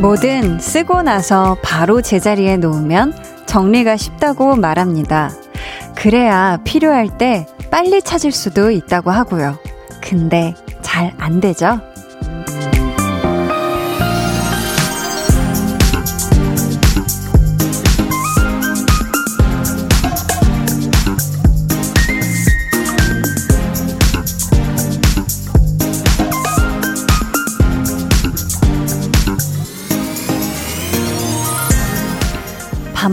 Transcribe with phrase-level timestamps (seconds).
[0.00, 3.12] 뭐든 쓰고 나서 바로 제자리에 놓으면
[3.46, 5.30] 정리가 쉽다고 말합니다.
[5.96, 9.58] 그래야 필요할 때 빨리 찾을 수도 있다고 하고요.
[10.00, 11.80] 근데 잘 안 되죠?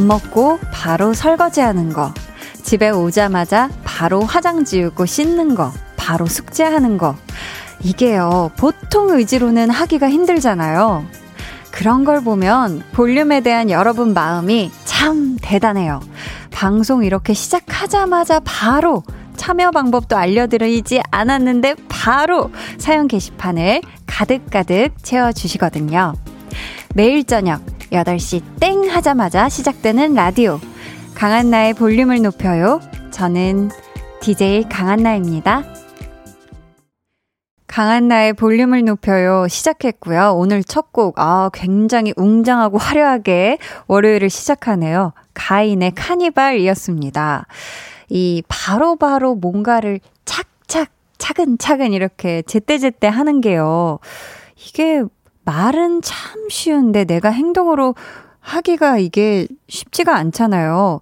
[0.03, 2.13] 먹고 바로 설거지 하는 거.
[2.63, 5.71] 집에 오자마자 바로 화장 지우고 씻는 거.
[5.97, 7.15] 바로 숙제하는 거.
[7.81, 11.05] 이게요, 보통 의지로는 하기가 힘들잖아요.
[11.71, 16.01] 그런 걸 보면 볼륨에 대한 여러분 마음이 참 대단해요.
[16.51, 19.03] 방송 이렇게 시작하자마자 바로
[19.35, 26.13] 참여 방법도 알려드리지 않았는데 바로 사연 게시판을 가득가득 채워주시거든요.
[26.93, 30.59] 매일 저녁 8시 땡 하자마자 시작되는 라디오.
[31.13, 32.81] 강한나의 볼륨을 높여요.
[33.11, 33.69] 저는
[34.19, 35.63] DJ 강한나입니다.
[37.67, 39.47] 강한나의 볼륨을 높여요.
[39.47, 40.33] 시작했고요.
[40.35, 45.13] 오늘 첫 곡, 아, 굉장히 웅장하고 화려하게 월요일을 시작하네요.
[45.35, 47.45] 가인의 카니발이었습니다.
[48.09, 53.99] 이 바로바로 바로 뭔가를 착착, 차근차근 이렇게 제때제때 하는 게요.
[54.55, 55.03] 이게
[55.45, 57.95] 말은 참 쉬운데 내가 행동으로
[58.39, 60.99] 하기가 이게 쉽지가 않잖아요.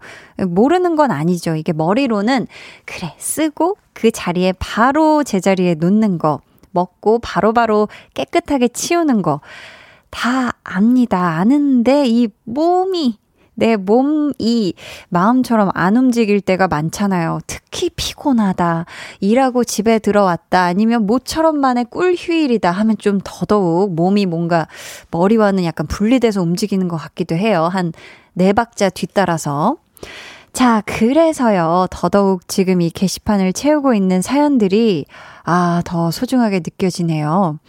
[0.47, 1.55] 모르는 건 아니죠.
[1.55, 2.47] 이게 머리로는
[2.85, 6.39] 그래, 쓰고 그 자리에 바로 제자리에 놓는 거,
[6.71, 9.41] 먹고 바로바로 바로 깨끗하게 치우는 거.
[10.11, 11.37] 다 압니다.
[11.39, 13.17] 아는데 이 몸이
[13.61, 14.73] 내 몸이
[15.09, 17.39] 마음처럼 안 움직일 때가 많잖아요.
[17.45, 18.85] 특히 피곤하다.
[19.19, 20.63] 일하고 집에 들어왔다.
[20.63, 24.67] 아니면 모처럼 만의 꿀 휴일이다 하면 좀 더더욱 몸이 뭔가
[25.11, 27.69] 머리와는 약간 분리돼서 움직이는 것 같기도 해요.
[27.71, 27.91] 한
[28.33, 29.77] 네 박자 뒤따라서.
[30.53, 35.05] 자, 그래서요, 더더욱 지금 이 게시판을 채우고 있는 사연들이,
[35.43, 37.59] 아, 더 소중하게 느껴지네요.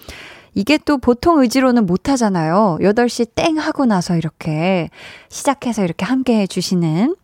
[0.54, 2.78] 이게 또 보통 의지로는 못 하잖아요.
[2.80, 4.90] 8시 땡 하고 나서 이렇게
[5.28, 7.16] 시작해서 이렇게 함께 해주시는,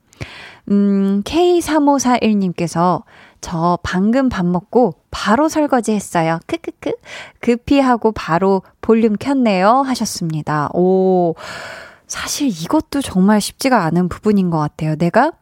[0.70, 3.02] 음, K3541님께서
[3.40, 6.38] 저 방금 밥 먹고 바로 설거지 했어요.
[6.46, 6.92] 크크크.
[7.40, 9.82] 급히 하고 바로 볼륨 켰네요.
[9.86, 10.70] 하셨습니다.
[10.74, 11.34] 오.
[12.06, 14.96] 사실 이것도 정말 쉽지가 않은 부분인 것 같아요.
[14.96, 15.32] 내가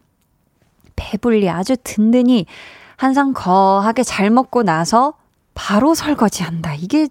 [0.96, 2.46] 배불리 아주 든든히
[2.96, 5.14] 한상 거하게 잘 먹고 나서
[5.54, 6.74] 바로 설거지 한다.
[6.74, 7.08] 이게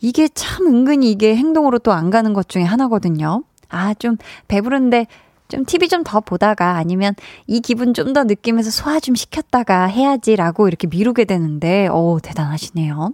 [0.00, 3.42] 이게 참 은근히 이게 행동으로 또 안 가는 것 중에 하나거든요.
[3.68, 4.16] 아, 좀
[4.48, 5.06] 배부른데
[5.48, 7.14] 좀 TV 좀 더 보다가 아니면
[7.46, 13.12] 이 기분 좀 더 느끼면서 소화 좀 시켰다가 해야지라고 이렇게 미루게 되는데, 오, 대단하시네요.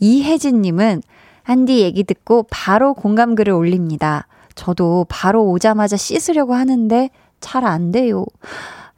[0.00, 1.02] 이혜진님은
[1.42, 4.26] 한디 얘기 듣고 바로 공감글을 올립니다.
[4.54, 7.10] 저도 바로 오자마자 씻으려고 하는데
[7.40, 8.24] 잘 안 돼요.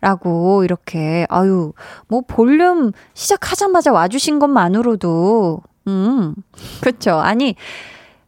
[0.01, 1.73] 라고 이렇게, 아유,
[2.07, 6.35] 뭐 볼륨 시작하자마자 와주신 것만으로도 음,
[6.81, 7.13] 그쵸.
[7.13, 7.55] 아니,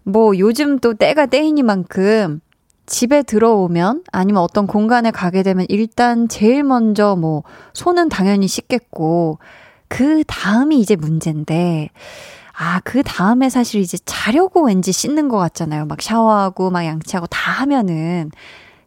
[0.04, 2.40] 뭐 요즘 또 때가 때이니만큼
[2.86, 7.42] 집에 들어오면 아니면 어떤 공간에 가게 되면 일단 제일 먼저 뭐
[7.74, 9.38] 손은 당연히 씻겠고
[9.88, 11.90] 그 다음이 이제 문제인데
[12.60, 15.86] 아, 그 다음에 사실 이제 자려고 왠지 씻는 것 같잖아요.
[15.86, 18.32] 막 샤워하고 막 양치하고 다 하면은.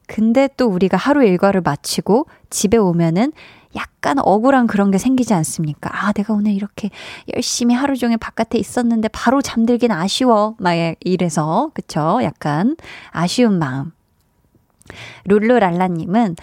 [0.08, 3.32] 근데 또 우리가 하루 일과를 마치고 집에 오면은
[3.76, 5.90] 약간 억울한 그런 게 생기지 않습니까?
[5.94, 6.90] 아, 내가 오늘 이렇게
[7.34, 10.56] 열심히 하루 종일 바깥에 있었는데 바로 잠들긴 아쉬워.
[10.60, 12.20] 막 이래서, 그쵸?
[12.24, 12.76] 약간
[13.12, 13.92] 아쉬운 마음.
[15.26, 16.36] 룰루랄라님은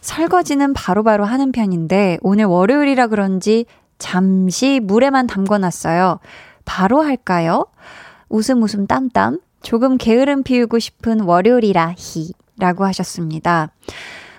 [0.00, 3.66] 설거지는 바로바로 바로 하는 편인데 오늘 월요일이라 그런지
[3.98, 6.20] 잠시 물에만 담궈놨어요.
[6.64, 7.66] 바로 할까요?
[8.28, 9.40] 웃음 웃음 땀땀.
[9.62, 12.32] 조금 게으름 피우고 싶은 월요일이라 히.
[12.58, 13.70] 라고 하셨습니다.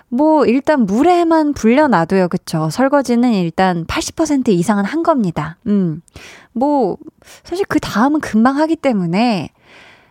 [0.08, 2.28] 뭐 일단 물에만 불려놔도요.
[2.28, 2.70] 그쵸?
[2.70, 5.58] 설거지는 일단 80% 이상은 한 겁니다.
[5.66, 6.02] 음.
[6.52, 6.96] 뭐
[7.44, 9.50] 사실 그 다음은 금방 하기 때문에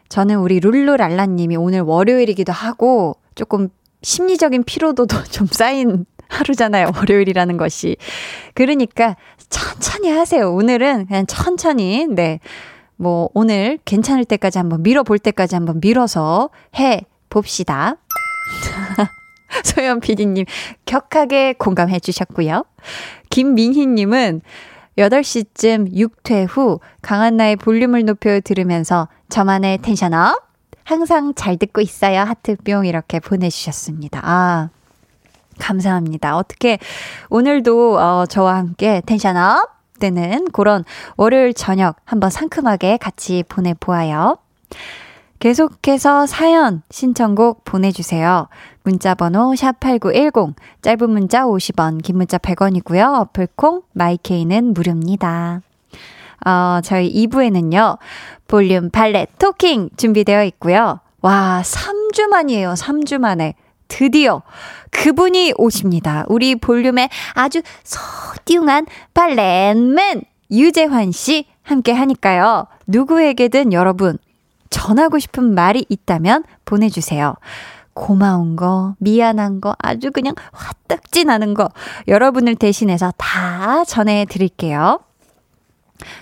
[0.10, 3.70] 저는 우리 룰루랄라 님이 오늘 월요일이기도 하고 조금
[4.04, 6.92] 심리적인 피로도도 좀 쌓인 하루잖아요.
[6.96, 7.98] 월요일이라는 것이.
[8.54, 9.16] 그러니까
[9.50, 10.54] 천천히 하세요.
[10.54, 12.40] 오늘은 그냥 천천히 네.
[12.98, 17.98] 뭐 오늘 괜찮을 때까지 한번 밀어볼 때까지 한번 밀어서 해 봅시다.
[19.64, 20.46] 소연 PD님
[20.86, 22.64] 격하게 공감해 주셨고요.
[23.30, 24.42] 김민희님은
[24.98, 30.48] 8시쯤 육퇴 후 강한나의 볼륨을 높여 들으면서 저만의 텐션업
[30.84, 32.22] 항상 잘 듣고 있어요.
[32.22, 34.22] 하트뿅 이렇게 보내주셨습니다.
[34.24, 34.70] 아,
[35.60, 36.38] 감사합니다.
[36.38, 36.80] 어떻게
[37.30, 39.70] 오늘도 어, 저와 함께 텐션업
[40.00, 40.84] 되는 그런
[41.18, 44.38] 월요일 저녁 한번 상큼하게 같이 보내보아요.
[45.40, 48.48] 계속해서 사연, 신청곡 보내주세요.
[48.84, 53.22] 문자번호 샵8910, 짧은 문자 50원, 긴 문자 100원이고요.
[53.22, 55.62] 어플콩, 마이케이는 무료입니다.
[56.46, 57.98] 어, 저희 2부에는요,
[58.48, 61.02] 볼륨 발레 토킹 준비되어 있고요.
[61.22, 62.74] 와, 3주 만이에요.
[62.74, 63.56] 3주 만에.
[63.88, 64.42] 드디어
[64.92, 66.26] 그분이 오십니다.
[66.28, 72.68] 우리 볼륨의 아주 소띠용한 발렌맨 유재환 씨 함께 하니까요.
[72.88, 74.18] 누구에게든 여러분
[74.70, 77.36] 전하고 싶은 말이 있다면 보내주세요.
[77.94, 81.70] 고마운 거, 미안한 거, 아주 그냥 화딱지 나는 거
[82.08, 85.00] 여러분을 대신해서 다 전해드릴게요.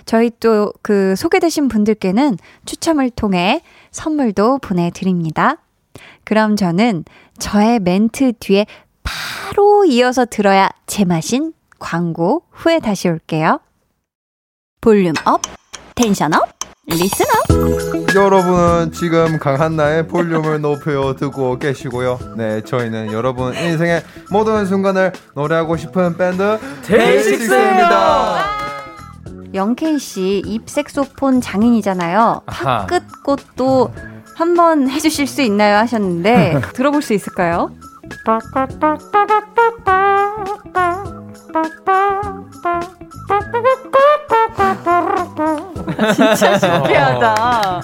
[0.06, 5.58] 저희 또 그 소개되신 분들께는 추첨을 통해 선물도 보내드립니다.
[6.24, 7.04] 그럼 저는
[7.38, 8.66] 저의 멘트 뒤에
[9.02, 13.60] 바로 이어서 들어야 제맛인 광고 후에 다시 올게요.
[14.80, 15.42] volume up,
[15.94, 16.55] tension up,
[16.90, 18.14] up.
[18.14, 22.18] 여러분은 지금 강한나의 볼륨을 높여 듣고 계시고요.
[22.36, 28.56] 네, 저희는 여러분 인생의 모든 순간을 노래하고 싶은 밴드 데이식스입니다.
[29.54, 32.42] 영케이 씨 입색소폰 장인이잖아요.
[32.86, 33.92] 그것도
[34.36, 37.70] 한번 해주실 수 있나요 하셨는데 들어볼 수 있을까요?
[46.14, 47.80] 진짜 신기하다.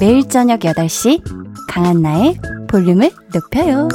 [0.00, 1.22] 매일 저녁 8시
[1.68, 2.38] 강한나의
[2.68, 3.88] 볼륨을 높여요.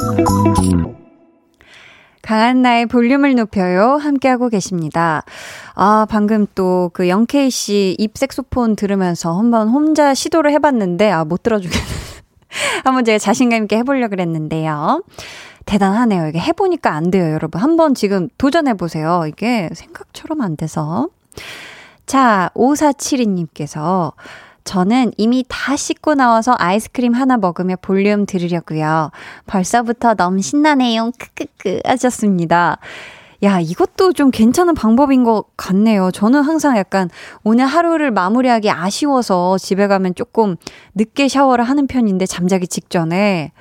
[2.22, 3.96] 강한나의 볼륨을 높여요.
[3.96, 5.24] 함께하고 계십니다.
[5.74, 11.84] 아, 방금 또 그 영케이 씨 입색소폰 들으면서 한번 혼자 시도를 해봤는데, 아, 못 들어주겠네.
[12.84, 15.02] 한번 제가 자신감 있게 해보려고 그랬는데요.
[15.64, 16.28] 대단하네요.
[16.28, 17.60] 이게 해보니까 안 돼요, 여러분.
[17.60, 19.24] 한번 지금 도전해보세요.
[19.28, 21.08] 이게 생각처럼 안 돼서.
[22.06, 24.12] 자, 5472님께서
[24.64, 29.10] 저는 이미 다 씻고 나와서 아이스크림 하나 먹으며 볼륨 들으려고요.
[29.46, 31.12] 벌써부터 너무 신나네요.
[31.18, 32.78] 크크크 하셨습니다.
[33.42, 36.10] 야, 이것도 좀 괜찮은 방법인 것 같네요.
[36.10, 37.10] 저는 항상 약간
[37.42, 40.56] 오늘 하루를 마무리하기 아쉬워서 집에 가면 조금
[40.94, 43.52] 늦게 샤워를 하는 편인데 잠자기 직전에.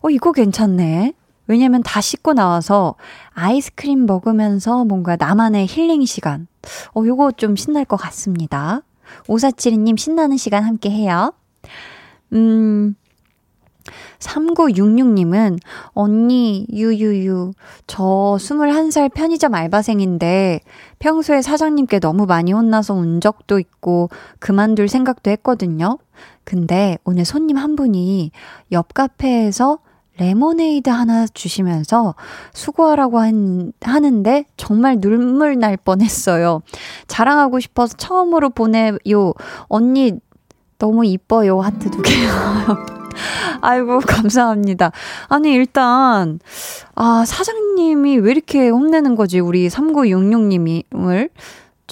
[0.00, 1.14] 어, 이거 괜찮네.
[1.46, 2.94] 왜냐면 다 씻고 나와서
[3.30, 6.46] 아이스크림 먹으면서 뭔가 나만의 힐링 시간.
[6.94, 8.82] 어, 요거 좀 신날 것 같습니다.
[9.26, 11.32] 5472님 신나는 시간 함께 해요.
[12.32, 12.94] 음,
[14.20, 15.58] 3966님은,
[15.88, 17.52] 언니, 유유유,
[17.86, 18.02] 저
[18.38, 20.60] 21살 편의점 알바생인데,
[20.98, 25.98] 평소에 사장님께 너무 많이 혼나서 운 적도 있고, 그만둘 생각도 했거든요.
[26.44, 28.30] 근데 오늘 손님 한 분이
[28.70, 29.78] 옆 카페에서
[30.18, 32.14] 레모네이드 하나 주시면서
[32.52, 36.62] 수고하라고 한, 하는데 정말 눈물 날 뻔했어요.
[37.06, 39.32] 자랑하고 싶어서 처음으로 보내요.
[39.68, 40.12] 언니
[40.78, 41.60] 너무 이뻐요.
[41.60, 42.28] 하트 두 개요.
[43.60, 44.90] 아이고, 감사합니다.
[45.28, 46.40] 아니, 일단,
[46.94, 49.38] 아, 사장님이 왜 이렇게 혼내는 거지?
[49.38, 51.30] 우리 3966님을.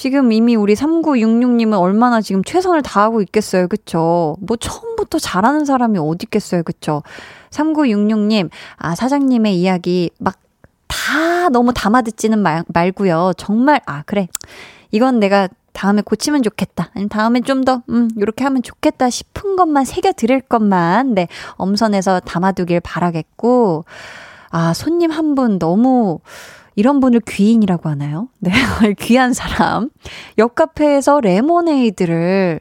[0.01, 3.69] 지금 이미 우리 3966님은 얼마나 지금 최선을 다하고 있겠어요.
[3.69, 4.37] 그쵸?
[4.41, 6.63] 뭐 처음부터 잘하는 사람이 어디 있겠어요.
[6.63, 7.03] 그쵸?
[7.51, 8.49] 3966님,
[8.79, 10.41] 아, 사장님의 이야기 막
[10.91, 13.33] 다 너무 담아 듣지는 말, 말고요.
[13.37, 14.29] 정말, 아, 그래.
[14.91, 16.91] 이건 내가 다음에 고치면 좋겠다.
[16.95, 22.81] 아니면 다음에 좀 더, 음, 요렇게 하면 좋겠다 싶은 것만 새겨드릴 것만, 네, 엄선해서 담아두길
[22.81, 23.85] 바라겠고,
[24.51, 26.19] 아, 손님 한 분 너무,
[26.81, 28.29] 이런 분을 귀인이라고 하나요?
[28.39, 28.51] 네,
[29.01, 29.91] 귀한 사람.
[30.39, 32.61] 옆 카페에서 레모네이드를,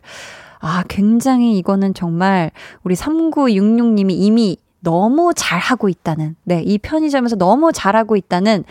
[0.59, 2.51] 아, 굉장히 이거는 정말
[2.83, 8.65] 우리 3966님이 이미 너무 잘하고 있다는, 네, 이 편의점에서 너무 잘하고 있다는,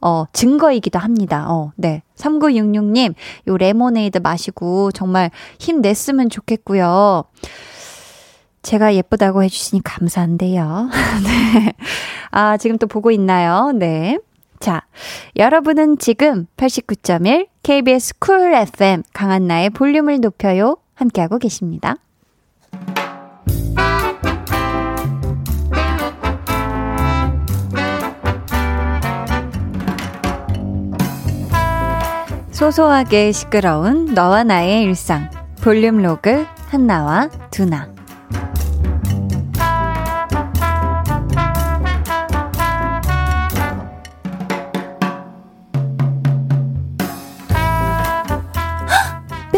[0.00, 1.50] 어, 증거이기도 합니다.
[1.50, 2.02] 어, 네.
[2.16, 3.12] 3966님,
[3.48, 7.24] 요 레모네이드 마시고 정말 힘냈으면 좋겠고요.
[8.62, 10.88] 제가 예쁘다고 해주시니 감사한데요.
[11.24, 11.74] 네.
[12.30, 13.70] 아, 지금 또 보고 있나요?
[13.74, 14.18] 네.
[14.64, 14.80] 자,
[15.36, 20.78] 여러분은 지금 89.1 KBS 쿨 FM 강한나의 볼륨을 높여요.
[20.94, 21.96] 함께하고 계십니다.
[32.50, 35.28] 소소하게 시끄러운 너와 나의 일상
[35.60, 37.93] 볼륨 로그 한나와 두나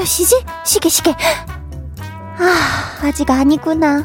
[0.06, 0.44] 시지?
[0.64, 1.14] 시계, 시계.
[2.38, 4.04] 아, 아직 아니구나.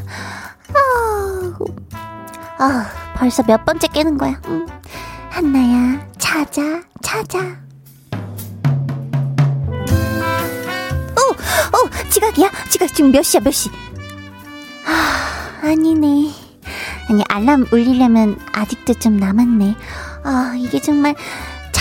[0.74, 1.58] 아,
[2.58, 4.40] 아 벌써 몇 번째 깨는 거야.
[4.48, 4.66] 응.
[5.30, 6.62] 한나야, 찾아,
[7.02, 7.40] 찾아.
[11.18, 12.50] 오, 오, 지각이야?
[12.70, 13.70] 지각 지금 몇 시야, 몇 시?
[14.86, 16.32] 아, 아니네.
[17.10, 19.76] 아니, 알람 울리려면 아직도 좀 남았네.
[20.24, 21.16] 아, 이게 정말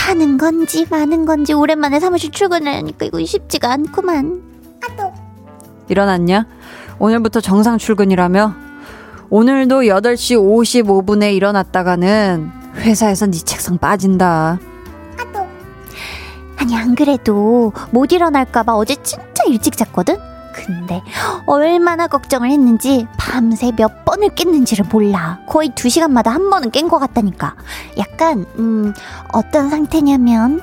[0.01, 4.41] 자는 건지 마는 건지 오랜만에 사무실 출근하니까 이거 쉽지가 않구만.
[4.83, 5.13] 아또
[5.89, 6.47] 일어났냐?
[6.97, 8.55] 오늘부터 정상 출근이라며?
[9.29, 14.59] 오늘도 8시 55분에 일어났다가는 회사에서 네 책상 빠진다.
[15.19, 15.47] 아또
[16.57, 20.17] 아니 안 그래도 못 일어날까봐 어제 진짜 일찍 잤거든?
[20.53, 21.01] 근데
[21.45, 25.39] 얼마나 걱정을 했는지 밤새 몇 번을 깼는지를 몰라.
[25.47, 27.55] 거의 두 시간마다 한 번은 깬 것 같다니까.
[27.97, 28.93] 약간 음
[29.31, 30.61] 어떤 상태냐면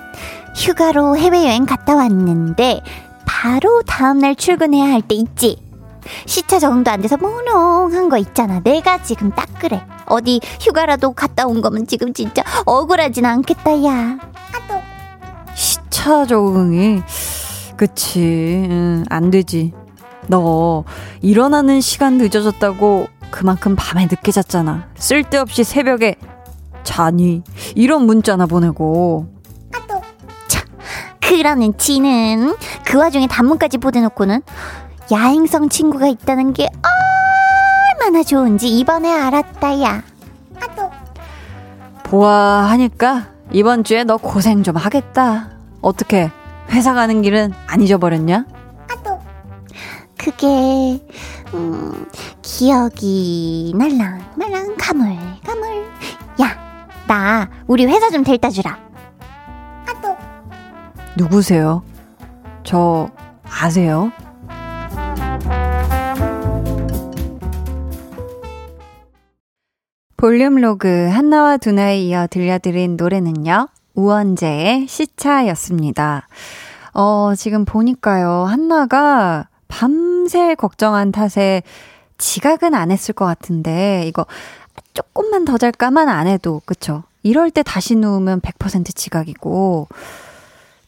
[0.56, 2.82] 휴가로 해외여행 갔다 왔는데
[3.24, 5.56] 바로 다음날 출근해야 할 때 있지.
[6.26, 8.60] 시차 적응도 안 돼서 몽롱한 거 있잖아.
[8.60, 9.84] 내가 지금 딱 그래.
[10.06, 14.18] 어디 휴가라도 갔다 온 거면 지금 진짜 억울하진 않겠다, 야.
[15.54, 17.02] 시차 적응이
[17.76, 18.20] 그치,
[18.70, 19.72] 응, 안 되지.
[20.28, 20.84] 너
[21.20, 24.88] 일어나는 시간 늦어졌다고 그만큼 밤에 늦게 잤잖아.
[24.96, 26.16] 쓸데없이 새벽에
[26.82, 27.42] 자니
[27.74, 29.26] 이런 문자나 보내고.
[29.74, 30.00] 아또
[30.46, 30.62] 참
[31.20, 32.54] 그러는 지는
[32.84, 34.42] 그 와중에 단문까지 보내놓고는
[35.10, 36.68] 야행성 친구가 있다는 게
[37.98, 40.02] 얼마나 좋은지 이번에 알았다야.
[40.60, 40.90] 아또
[42.04, 45.50] 보아하니까 이번 주에 너 고생 좀 하겠다.
[45.80, 46.30] 어떻게
[46.70, 48.44] 회사 가는 길은 안 잊어버렸냐?
[50.18, 51.00] 그게
[51.54, 52.06] 음
[52.42, 55.86] 기억이 날랑 말랑 가물 가물
[56.40, 56.68] 야
[57.08, 58.78] 나 우리 회사 좀 데려다 주라
[59.86, 60.14] 아또
[61.16, 61.82] 누구세요?
[62.64, 63.08] 저
[63.44, 64.12] 아세요?
[70.18, 73.68] 볼륨 로그 한나와 두나에 이어 들려드린 노래는요.
[73.94, 76.26] 우원재의 시차였습니다.
[76.92, 78.44] 어, 지금 보니까요.
[78.48, 81.62] 한나가 밤새 걱정한 탓에
[82.18, 84.26] 지각은 안 했을 것 같은데, 이거
[84.94, 87.04] 조금만 더 잘까만 안 해도, 그쵸?
[87.22, 89.88] 이럴 때 다시 누우면 100% 지각이고,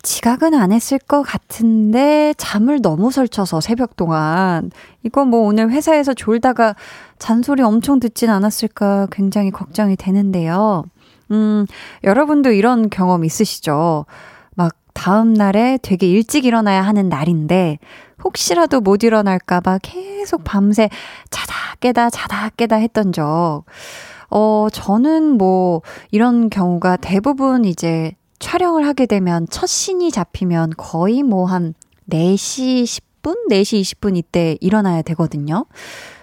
[0.03, 4.71] 지각은 안 했을 것 같은데, 잠을 너무 설쳐서 새벽 동안.
[5.03, 6.75] 이거 뭐 오늘 회사에서 졸다가
[7.19, 10.85] 잔소리 엄청 듣진 않았을까 굉장히 걱정이 되는데요.
[11.31, 11.67] 음,
[12.03, 14.07] 여러분도 이런 경험 있으시죠?
[14.91, 17.79] 막 다음 날에 되게 일찍 일어나야 하는 날인데
[18.25, 20.89] 혹시라도 못 일어날까봐 계속 밤새
[21.31, 23.65] 자다 깨다 자다 깨다 했던 적.
[24.31, 31.47] 어, 저는 뭐 이런 경우가 대부분 이제 촬영을 하게 되면 첫 신이 잡히면 거의 뭐
[31.47, 31.75] 한
[32.11, 33.49] 4시 10분?
[33.51, 35.67] 4시 20분 이때 일어나야 되거든요.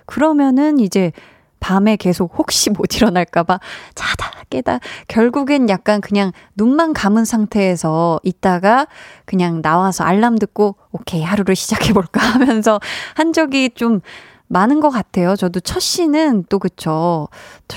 [0.05, 1.12] 그러면은 이제
[1.59, 3.59] 밤에 계속 혹시 못 일어날까봐
[3.95, 8.87] 자다 깨다 결국엔 약간 그냥 눈만 감은 상태에서 있다가
[9.25, 12.79] 그냥 나와서 알람 듣고 오케이 하루를 시작해볼까 하면서
[13.15, 14.01] 한 적이 좀
[14.49, 15.35] 많은 것 같아요.
[15.35, 17.27] 저도 첫 시는 또 그쵸.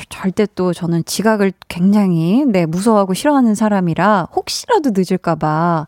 [0.08, 5.86] 절대 또 저는 지각을 굉장히 네 무서워하고 싫어하는 사람이라 혹시라도 늦을까봐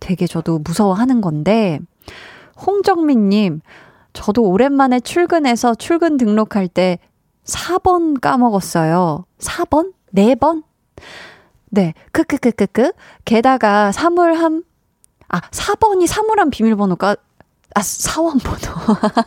[0.00, 1.78] 되게 저도 무서워하는 건데
[2.64, 3.60] 홍정민님
[4.12, 6.98] 저도 오랜만에 출근해서 출근 등록할 때
[7.44, 9.24] 4번 까먹었어요.
[9.38, 9.92] 4번?
[10.14, 10.62] 4번?
[11.70, 12.92] 네, 크크크크크.
[13.24, 14.62] 게다가 사물함,
[15.28, 17.16] 아, 4번이 사물함 비밀번호가,
[17.74, 18.72] 아, 사원번호.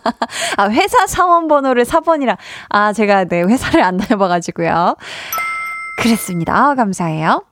[0.58, 2.38] 아, 회사 사원번호를 4번이라.
[2.70, 4.96] 아, 제가 네, 회사를 안 다녀봐가지고요.
[5.98, 6.56] 그랬습니다.
[6.56, 7.44] 아, 감사해요.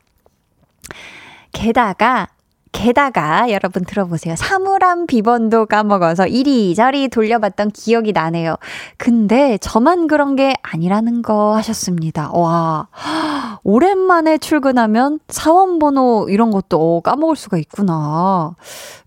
[1.52, 2.28] 게다가
[2.74, 4.36] 게다가 여러분 들어보세요.
[4.36, 8.58] 사물함 비번도 까먹어서 이리저리 돌려봤던 기억이 나네요.
[8.98, 12.32] 근데 저만 그런 게 아니라는 거 하셨습니다.
[12.34, 12.90] 와,
[13.64, 18.56] 오랜만에 출근하면 사원번호 이런 것도 까먹을 수가 있구나.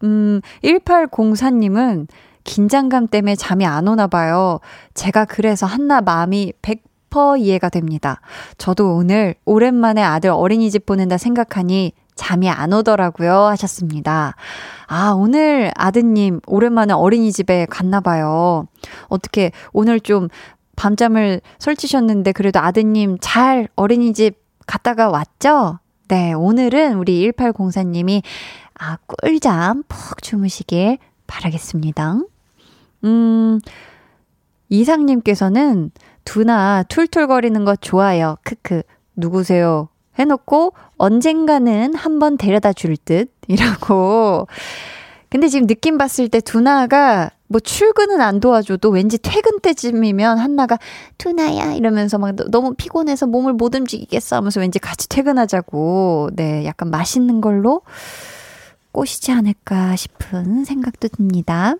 [0.04, 2.06] 음, 1804님은
[2.44, 4.61] 긴장감 때문에 잠이 안 오나 봐요.
[4.94, 8.20] 제가 그래서 한나 마음이 100% 이해가 됩니다.
[8.58, 13.32] 저도 오늘 오랜만에 아들 어린이집 보낸다 생각하니 잠이 안 오더라고요.
[13.32, 14.35] 하셨습니다.
[14.87, 18.66] 아, 오늘 아드님 오랜만에 어린이집에 갔나 봐요.
[19.08, 20.28] 어떻게 오늘 좀
[20.75, 25.78] 밤잠을 설치셨는데 그래도 아드님 잘 어린이집 갔다가 왔죠?
[26.08, 28.23] 네, 오늘은 우리 1804님이
[28.78, 32.18] 아, 꿀잠 푹 주무시길 바라겠습니다.
[33.04, 33.58] 음,
[34.68, 35.90] 이상님께서는
[36.25, 38.37] 두나 툴툴거리는 거 좋아요.
[38.42, 38.82] 크크.
[39.14, 39.88] 누구세요?
[40.18, 44.46] 해놓고 언젠가는 한번 데려다 줄 듯, 이라고.
[45.28, 50.78] 근데 지금 느낌 봤을 때 두나가 뭐 출근은 안 도와줘도 왠지 퇴근 때쯤이면 한나가
[51.18, 57.40] 두나야 이러면서 막 너무 피곤해서 몸을 못 움직이겠어 하면서 왠지 같이 퇴근하자고 네 약간 맛있는
[57.40, 57.82] 걸로
[58.92, 61.75] 꼬시지 않을까 싶은 생각도 듭니다.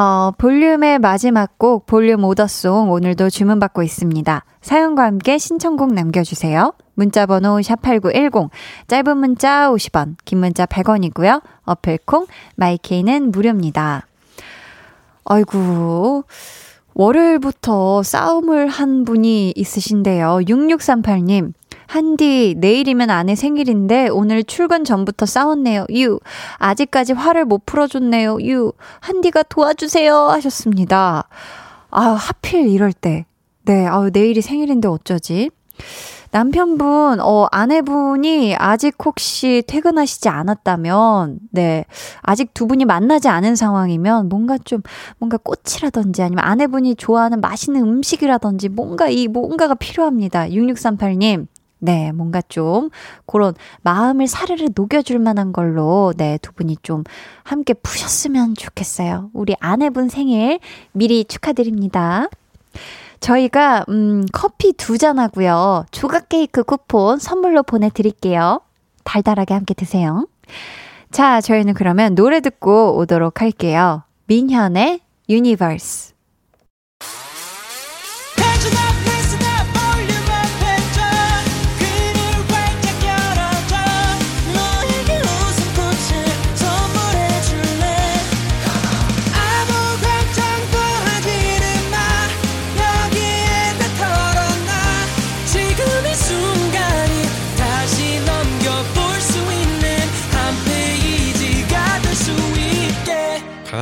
[0.00, 4.44] 어, 볼륨의 마지막 곡, 볼륨 오더송 오늘도 주문받고 있습니다.
[4.62, 6.72] 사연과 함께 신청곡 남겨주세요.
[6.94, 8.48] 문자번호 샵8910,
[8.86, 11.42] 짧은 문자 50원, 긴 문자 100원이고요.
[11.64, 14.06] 어플콩, 마이케이는 무료입니다.
[15.26, 16.24] 아이고,
[16.94, 20.38] 월요일부터 싸움을 한 분이 있으신데요.
[20.46, 21.52] 6638님,
[21.90, 25.86] 한디, 내일이면 아내 생일인데 오늘 출근 전부터 싸웠네요.
[25.96, 26.20] 유.
[26.58, 28.38] 아직까지 화를 못 풀어줬네요.
[28.42, 28.72] 유.
[29.00, 30.14] 한디가 도와주세요.
[30.14, 31.28] 하셨습니다.
[31.90, 33.26] 아, 하필 이럴 때.
[33.64, 35.50] 네, 아 내일이 생일인데 어쩌지?
[36.30, 41.86] 남편분, 어, 아내분이 아직 혹시 퇴근하시지 않았다면, 네,
[42.22, 44.80] 아직 두 분이 만나지 않은 상황이면 뭔가 좀,
[45.18, 50.46] 뭔가 꽃이라든지 아니면 아내분이 좋아하는 맛있는 음식이라든지 뭔가 이, 뭔가가 필요합니다.
[50.50, 51.48] 6638님,
[51.80, 52.90] 네, 뭔가 좀
[53.26, 57.04] 그런 마음을 사르르 녹여줄 만한 걸로 네, 두 분이 좀
[57.42, 59.30] 함께 푸셨으면 좋겠어요.
[59.32, 60.60] 우리 아내분 생일
[60.92, 62.28] 미리 축하드립니다.
[63.20, 65.84] 저희가 음 커피 두 잔 하고요.
[65.90, 68.60] 조각 케이크 쿠폰 선물로 보내 드릴게요.
[69.04, 70.26] 달달하게 함께 드세요.
[71.10, 74.04] 자, 저희는 그러면 노래 듣고 오도록 할게요.
[74.26, 76.09] 민현의 유니버스.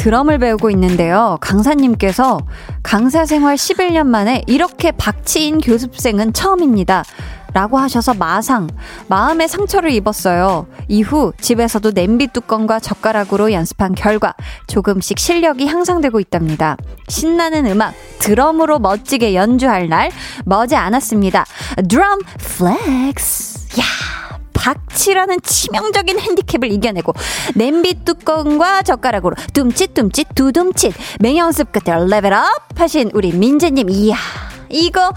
[0.00, 1.36] 드럼을 배우고 있는데요.
[1.42, 2.40] 강사님께서
[2.82, 7.04] 강사 생활 11년 만에 이렇게 박치인 교습생은 처음입니다.
[7.52, 8.68] 라고 하셔서 마상,
[9.08, 10.66] 마음의 상처를 입었어요.
[10.88, 14.32] 이후 집에서도 냄비 뚜껑과 젓가락으로 연습한 결과
[14.68, 16.78] 조금씩 실력이 향상되고 있답니다.
[17.08, 20.10] 신나는 음악, 드럼으로 멋지게 연주할 날
[20.46, 21.44] 머지 않았습니다.
[21.90, 23.80] 드럼 flex.
[23.80, 24.29] 야!
[24.60, 27.14] 박치라는 치명적인 핸디캡을 이겨내고
[27.54, 32.44] 냄비 뚜껑과 젓가락으로 둠칫둠칫 두둠칫 맹연습 끝에 level up
[32.76, 33.88] 하신 우리 민재님.
[33.90, 34.16] 이야
[34.68, 35.12] 이거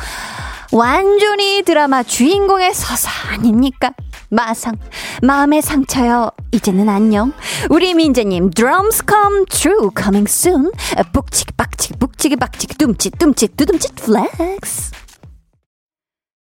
[0.71, 3.91] 완전히 드라마 주인공의 서사 아닙니까?
[4.29, 4.77] 마상
[5.21, 6.31] 마음의 상처요.
[6.51, 7.33] 이제는 안녕.
[7.69, 10.71] 우리 민재님 drums come true coming soon.
[11.11, 15.02] 북치기 빡치기 북치기 빡치기 둠칫 둠칫 두둠칫 flex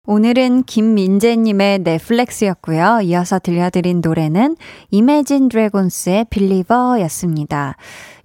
[0.06, 3.00] 오늘은 강민재님의 넷플렉스였고요.
[3.04, 4.56] 이어서 들려드린 노래는
[4.90, 7.76] 이매진 드래곤스의 빌리버였습니다.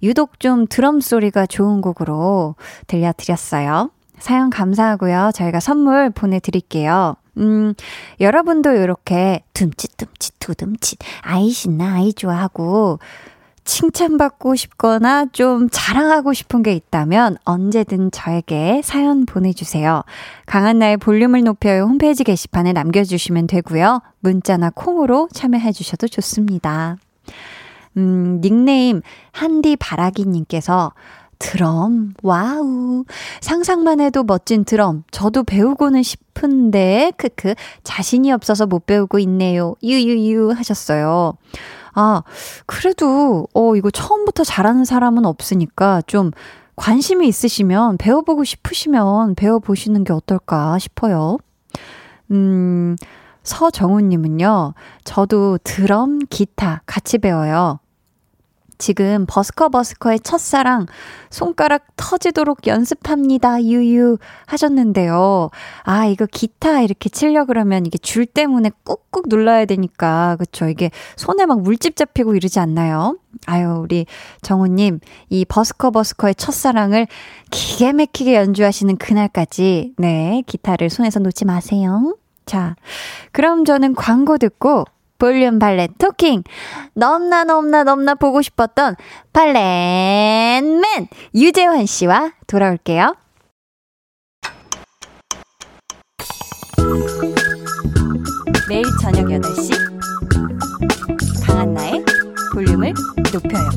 [0.02, 2.54] 유독 좀 드럼 소리가 좋은 곡으로
[2.86, 3.90] 들려드렸어요.
[4.18, 5.30] 사연 감사하고요.
[5.34, 7.16] 저희가 선물 보내드릴게요.
[7.38, 7.72] 음,
[8.20, 12.98] 여러분도 이렇게 둠칫둠칫 두둠칫 아이 신나 아이 좋아하고
[13.64, 20.02] 칭찬받고 싶거나 좀 자랑하고 싶은 게 있다면 언제든 저에게 사연 보내주세요.
[20.46, 24.02] 강한나의 볼륨을 높여요 홈페이지 게시판에 남겨주시면 되고요.
[24.20, 26.96] 문자나 콩으로 참여해 주셔도 좋습니다.
[27.96, 30.92] 음, 닉네임 한디 바라기님께서
[31.40, 33.04] 드럼, 와우.
[33.40, 35.04] 상상만 해도 멋진 드럼.
[35.10, 37.54] 저도 배우고는 싶은데, 크크.
[37.82, 39.74] 자신이 없어서 못 배우고 있네요.
[39.82, 41.32] 유유유 하셨어요.
[41.94, 42.22] 아,
[42.66, 46.30] 그래도, 어, 이거 처음부터 잘하는 사람은 없으니까 좀
[46.76, 51.38] 관심이 있으시면, 배워보고 싶으시면 배워보시는 게 어떨까 싶어요.
[52.30, 52.96] 음,
[53.42, 54.74] 서정우님은요,
[55.04, 57.80] 저도 드럼, 기타 같이 배워요.
[58.80, 60.86] 지금 버스커 버스커의 첫사랑
[61.28, 63.62] 손가락 터지도록 연습합니다.
[63.62, 64.16] 유유
[64.46, 65.50] 하셨는데요.
[65.84, 71.46] 아, 이거 기타 이렇게 치려 그러면 이게 줄 때문에 꾹꾹 눌러야 되니까 그쵸 이게 손에
[71.46, 73.18] 막 물집 잡히고 이러지 않나요?
[73.46, 74.06] 아유, 우리
[74.42, 77.06] 정우 님, 이 버스커 버스커의 첫사랑을
[77.50, 82.16] 기계 막히게 연주하시는 그날까지, 네, 기타를 손에서 놓지 마세요.
[82.46, 82.74] 자,
[83.30, 84.84] 그럼 저는 광고 듣고
[85.20, 86.42] 볼륨 발렛 토킹.
[86.94, 88.96] 넘나 넘나 넘나 보고 싶었던
[89.32, 91.06] 발렛맨
[91.36, 93.14] 유재환 씨와 돌아올게요.
[98.68, 99.72] 매일 저녁 8시
[101.46, 102.04] 강한나의
[102.52, 102.92] 볼륨을
[103.32, 103.68] 높여요.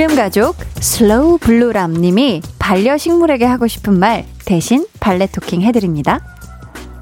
[0.00, 6.20] 볼륨 가족 슬로우 블루람 님이 반려식물에게 하고 싶은 말 대신 valet talking 해드립니다.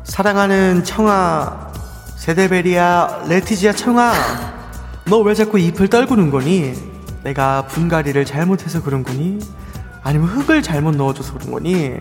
[0.02, 1.72] 사랑하는 청아,
[2.16, 4.12] 세데베리아, 레티지아 청아,
[5.04, 6.72] 너 왜 자꾸 잎을 떨구는 거니?
[7.22, 9.38] 내가 분갈이를 잘못해서 그런 거니?
[10.02, 11.92] 아니면 흙을 잘못 넣어줘서 그런 거니?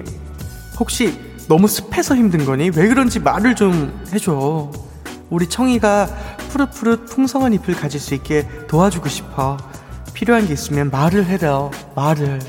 [0.79, 1.15] 혹시
[1.47, 2.71] 너무 습해서 힘든 거니?
[2.75, 4.71] 왜 그런지 말을 좀 해줘.
[5.29, 6.07] 우리 청이가
[6.49, 9.57] 푸릇푸릇 풍성한 잎을 가질 수 있게 도와주고 싶어.
[10.17, 11.69] 필요한 게 있으면 말을 해라.
[11.93, 12.39] 말을.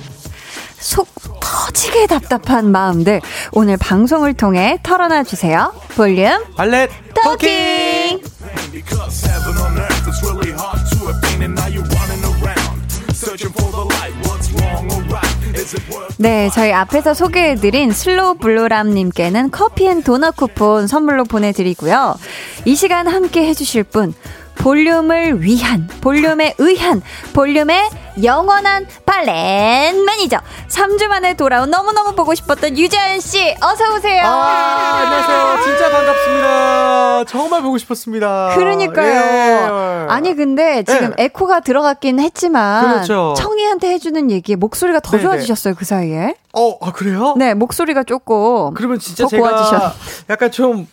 [0.78, 1.06] 속
[1.38, 3.20] 터지게 답답한 마음들
[3.52, 5.74] 오늘 방송을 통해 털어놔 주세요.
[5.94, 6.88] 볼륨 valet
[7.22, 8.22] talking.
[16.16, 22.16] 네, 저희 앞에서 소개해드린 슬로우 블루람님께는 커피 and 도넛 쿠폰 선물로 보내드리고요.
[22.64, 24.14] 이 시간 함께 해주실 분,
[24.58, 27.00] 볼륨을 위한, 볼륨에 의한,
[27.32, 27.88] 볼륨의
[28.24, 30.38] 영원한 발렌 매니저.
[30.68, 34.24] 3주 만에 돌아온 너무너무 보고 싶었던 유재현 씨, 어서오세요.
[34.24, 35.64] 아, 안녕하세요.
[35.64, 37.24] 진짜 반갑습니다.
[37.28, 38.54] 정말 보고 싶었습니다.
[38.56, 39.08] 그러니까요.
[39.08, 40.06] 예.
[40.08, 41.24] 아니, 근데 지금 예.
[41.24, 42.88] 에코가 들어갔긴 했지만.
[42.94, 43.34] 그렇죠.
[43.38, 45.22] 청이한테 해주는 얘기에 목소리가 더 네네.
[45.22, 46.34] 좋아지셨어요, 그 사이에.
[46.52, 47.34] 어, 아, 그래요?
[47.38, 48.74] 네, 목소리가 조금.
[48.74, 49.92] 그러면 진짜 더 제가 고와지셨-
[50.30, 50.88] 약간 좀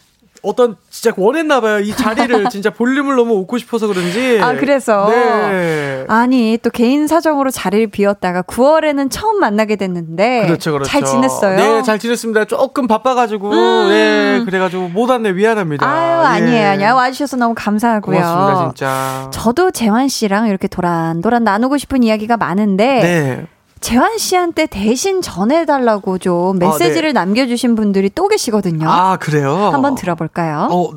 [0.45, 1.79] 어떤 진짜 원했나 봐요.
[1.79, 4.39] 이 자리를 진짜 볼륨을 너무 얻고 싶어서 그런지.
[4.41, 5.09] 아, 그래서?
[5.09, 6.05] 네.
[6.07, 10.45] 아니, 또 개인 사정으로 자리를 비웠다가 9월에는 처음 만나게 됐는데.
[10.45, 10.89] 그렇죠, 그렇죠.
[10.89, 11.57] 잘 지냈어요?
[11.57, 12.45] 네, 잘 지냈습니다.
[12.45, 13.89] 조금 바빠 가지고, 음.
[13.91, 15.85] 예, 그래 가지고 못 왔네, 미안합니다.
[15.87, 16.25] 아유, 예.
[16.25, 16.95] 아니에요, 아니에요.
[16.95, 18.17] 와 주셔서 너무 감사하고요.
[18.17, 19.29] 고맙습니다, 진짜.
[19.31, 22.85] 저도 재환 씨랑 이렇게 도란도란 나누고 싶은 이야기가 많은데.
[23.01, 23.45] 네.
[23.85, 28.89] 재환 씨한테 대신 전해달라고 좀 메시지를 남겨주신 분들이 또 계시거든요.
[28.89, 29.53] 아, 그래요?
[29.55, 30.69] 한번 들어볼까요?
[30.71, 30.89] 어,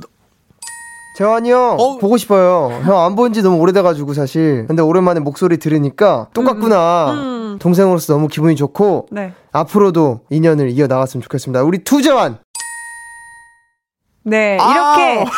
[1.18, 1.98] 재환이 형 어?
[1.98, 2.70] 보고 싶어요.
[2.85, 4.64] 형 안 본 지 너무 오래돼가지고 사실.
[4.68, 7.12] 근데 오랜만에 목소리 들으니까 똑같구나.
[7.12, 7.59] 음.
[7.61, 9.35] 동생으로서 너무 기분이 좋고 네.
[9.53, 11.64] 앞으로도 인연을 이어 나갔으면 좋겠습니다.
[11.64, 12.38] 우리 투재환.
[14.22, 14.72] 네, 아.
[14.72, 15.31] 이렇게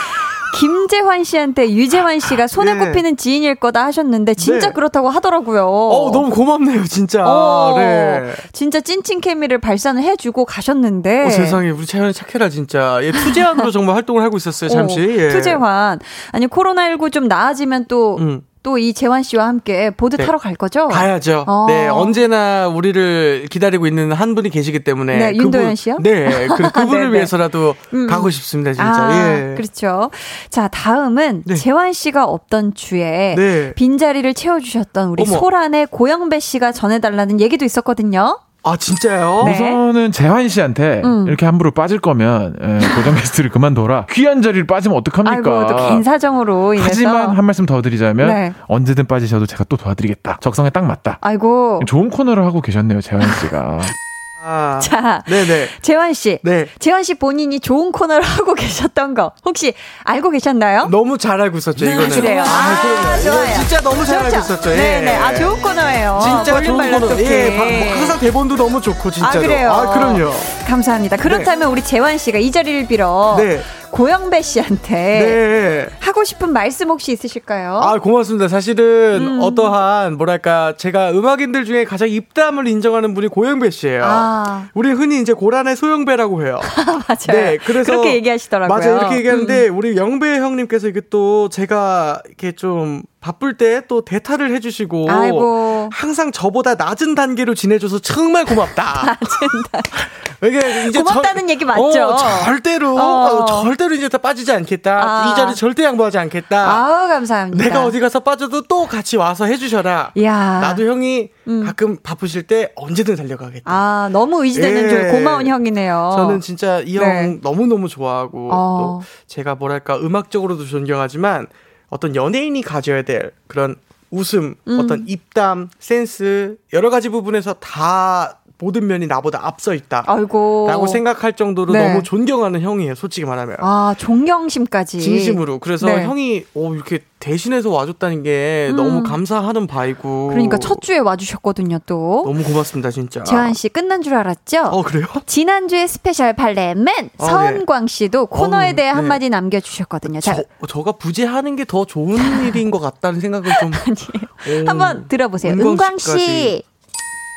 [0.54, 2.86] 김재환 씨한테 유재환 씨가 손에 네.
[2.86, 4.72] 꼽히는 지인일 거다 하셨는데 진짜 네.
[4.72, 5.66] 그렇다고 하더라고요.
[5.66, 7.24] 어, 너무 고맙네요, 진짜.
[7.26, 8.32] 어, 네.
[8.52, 11.26] 진짜 찐친 케미를 발산을 해주고 가셨는데.
[11.26, 12.98] 어, 세상에, 우리 채연이 착해라, 진짜.
[13.02, 15.00] 예, 투제안으로 정말 활동을 하고 있었어요, 잠시.
[15.00, 15.28] 어, 예.
[15.30, 16.00] 투재환.
[16.32, 18.42] 아니, 코로나 19 좀 나아지면 또, 음.
[18.62, 20.24] 또 이 재환 씨와 함께 보드 네.
[20.26, 20.88] 타러 갈 거죠?
[20.88, 21.44] 가야죠.
[21.46, 21.66] 어.
[21.68, 25.18] 네, 언제나 우리를 기다리고 있는 한 분이 계시기 때문에.
[25.18, 25.98] 네, 윤도현 씨요?
[26.00, 27.12] 네, 그, 그분을 네, 네.
[27.14, 28.06] 위해서라도 음.
[28.06, 28.90] 가고 싶습니다, 진짜.
[28.90, 29.54] 아, 예.
[29.56, 30.10] 그렇죠.
[30.50, 31.54] 자, 다음은 네.
[31.54, 33.72] 재환 씨가 없던 주에 네.
[33.74, 35.38] 빈자리를 채워주셨던 우리 어머.
[35.38, 38.38] 소란의 고영배 씨가 전해달라는 얘기도 있었거든요.
[38.62, 39.42] 아, 진짜요?
[39.46, 39.52] 네.
[39.52, 41.26] 우선은 재환 씨한테 음.
[41.26, 44.06] 이렇게 함부로 빠질 거면 에, 고정 게스트를 그만둬라.
[44.12, 45.36] 귀한 자리를 빠지면 어떡합니까?
[45.36, 46.88] 아이고, 또 개인 사정으로 인해서.
[46.90, 48.52] 하지만 한 말씀 더 드리자면 네.
[48.68, 50.38] 언제든 빠지셔도 제가 또 도와드리겠다.
[50.40, 51.18] 적성에 딱 맞다.
[51.20, 51.80] 아이고.
[51.86, 53.78] 좋은 코너를 하고 계셨네요, 재환 씨가.
[54.42, 55.68] 아, 자, 네네.
[55.82, 56.38] 재환 씨.
[56.42, 56.66] 네.
[56.78, 59.74] 재환 씨 본인이 좋은 코너를 하고 계셨던 거 혹시
[60.04, 60.88] 알고 계셨나요?
[60.90, 62.08] 너무 잘 알고 있었죠, 이거는.
[62.08, 62.42] 그래요.
[62.46, 63.22] 아, 그럼요.
[63.22, 63.44] 좋아요.
[63.44, 64.70] 이거 진짜 너무 잘 알고 있었죠.
[64.72, 64.76] 예.
[64.76, 65.16] 네네.
[65.16, 66.20] 아, 좋은 코너예요.
[66.22, 67.18] 진짜 좋은 코너.
[67.20, 69.38] 예, 바- 뭐 항상 대본도 너무 좋고, 진짜로.
[69.38, 69.72] 아, 그래요?
[69.72, 70.32] 아, 그럼요.
[70.66, 71.16] 감사합니다.
[71.16, 73.60] 그렇다면 우리 재환 씨가 이 자리를 빌어 네.
[73.90, 75.88] 고영배 씨한테 네.
[76.00, 77.80] 하고 싶은 말씀 혹시 있으실까요?
[77.82, 78.48] 아, 고맙습니다.
[78.48, 79.40] 사실은 음.
[79.42, 84.02] 어떠한, 뭐랄까, 제가 음악인들 중에 가장 입담을 인정하는 분이 고영배 씨예요.
[84.04, 84.68] 아.
[84.74, 86.60] 우리 흔히 이제 고란의 소영배라고 해요.
[87.08, 87.44] 맞아요.
[87.44, 88.78] 네, 그래서 그렇게 얘기하시더라고요.
[88.78, 88.98] 맞아요.
[88.98, 89.76] 이렇게 얘기하는데 음.
[89.76, 95.88] 우리 영배 형님께서 이게 또 제가 이렇게 좀 바쁠 때 또 대타를 해주시고 아이고.
[95.92, 99.18] 항상 저보다 낮은 단계로 지내줘서 정말 고맙다.
[100.42, 101.82] 이게 이제 고맙다는 얘기 맞죠?
[101.82, 103.42] 어, 절대로 어.
[103.42, 105.00] 어, 절대로 이제 다 빠지지 않겠다.
[105.02, 105.30] 아.
[105.32, 106.70] 이 자리 절대 양보하지 않겠다.
[106.70, 107.62] 아우 감사합니다.
[107.62, 110.12] 내가 어디 가서 빠져도 또 같이 와서 해주셔라.
[110.14, 110.60] 이야.
[110.60, 111.64] 나도 형이 음.
[111.66, 113.64] 가끔 바쁘실 때 언제든 달려가겠다.
[113.70, 114.88] 아 너무 의지되는 예.
[114.88, 116.12] 좀 고마운 형이네요.
[116.16, 117.38] 저는 진짜 이형 네.
[117.42, 118.78] 너무 너무 좋아하고 어.
[118.80, 121.48] 또 제가 뭐랄까 음악적으로도 존경하지만
[121.90, 123.76] 어떤 연예인이 가져야 될 그런
[124.10, 124.80] 웃음, 음.
[124.80, 130.04] 어떤 입담, 센스 여러 가지 부분에서 다 모든 면이 나보다 앞서 있다.
[130.06, 130.66] 아이고.
[130.68, 131.88] 라고 생각할 정도로 네.
[131.88, 132.94] 너무 존경하는 형이에요.
[132.94, 133.56] 솔직히 말하면.
[133.60, 135.00] 아, 존경심까지.
[135.00, 135.58] 진심으로.
[135.60, 136.04] 그래서 네.
[136.04, 138.76] 형이 오, 이렇게 대신해서 와줬다는 게 음.
[138.76, 140.28] 너무 감사하는 바이고.
[140.28, 142.22] 그러니까 첫 주에 와주셨거든요, 또.
[142.26, 143.22] 너무 고맙습니다, 진짜.
[143.24, 144.62] 재환 씨 끝난 줄 알았죠?
[144.64, 145.06] 어, 그래요?
[145.26, 148.94] 지난주에 special valet man 아, 서은광 씨도 코너에 어우, 대해 네.
[148.94, 150.20] 한마디 남겨주셨거든요.
[150.20, 152.16] 자, 저, 저가 부재하는 게 더 좋은
[152.48, 153.70] 일인 것 같다는 생각을 좀.
[154.64, 154.68] 오.
[154.68, 155.52] 한번 들어보세요.
[155.52, 156.62] 은광 씨.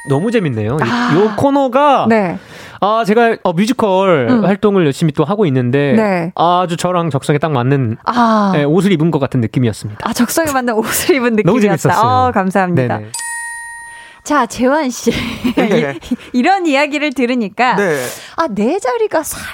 [0.09, 0.77] 너무 재밌네요.
[0.79, 1.15] 이- 아.
[1.15, 2.37] 요 코너가 네.
[2.81, 4.45] 아 제가 어, 뮤지컬 음.
[4.45, 6.31] 활동을 열심히 또 하고 있는데 네.
[6.35, 8.51] 아주 저랑 적성에 딱 맞는 아.
[8.55, 10.01] 예, 옷을 입은 것 같은 느낌이었습니다.
[10.07, 11.77] 아, 적성에 맞는 옷을 입은 너무 느낌이었다.
[11.77, 12.05] 재밌었어요.
[12.27, 12.97] 어, 감사합니다.
[12.97, 13.11] 네네.
[14.25, 15.11] 자, 재환 씨.
[15.55, 15.97] 네.
[16.33, 17.97] 이런 이야기를 들으니까 네.
[18.37, 19.53] 아, 내 자리가 살짝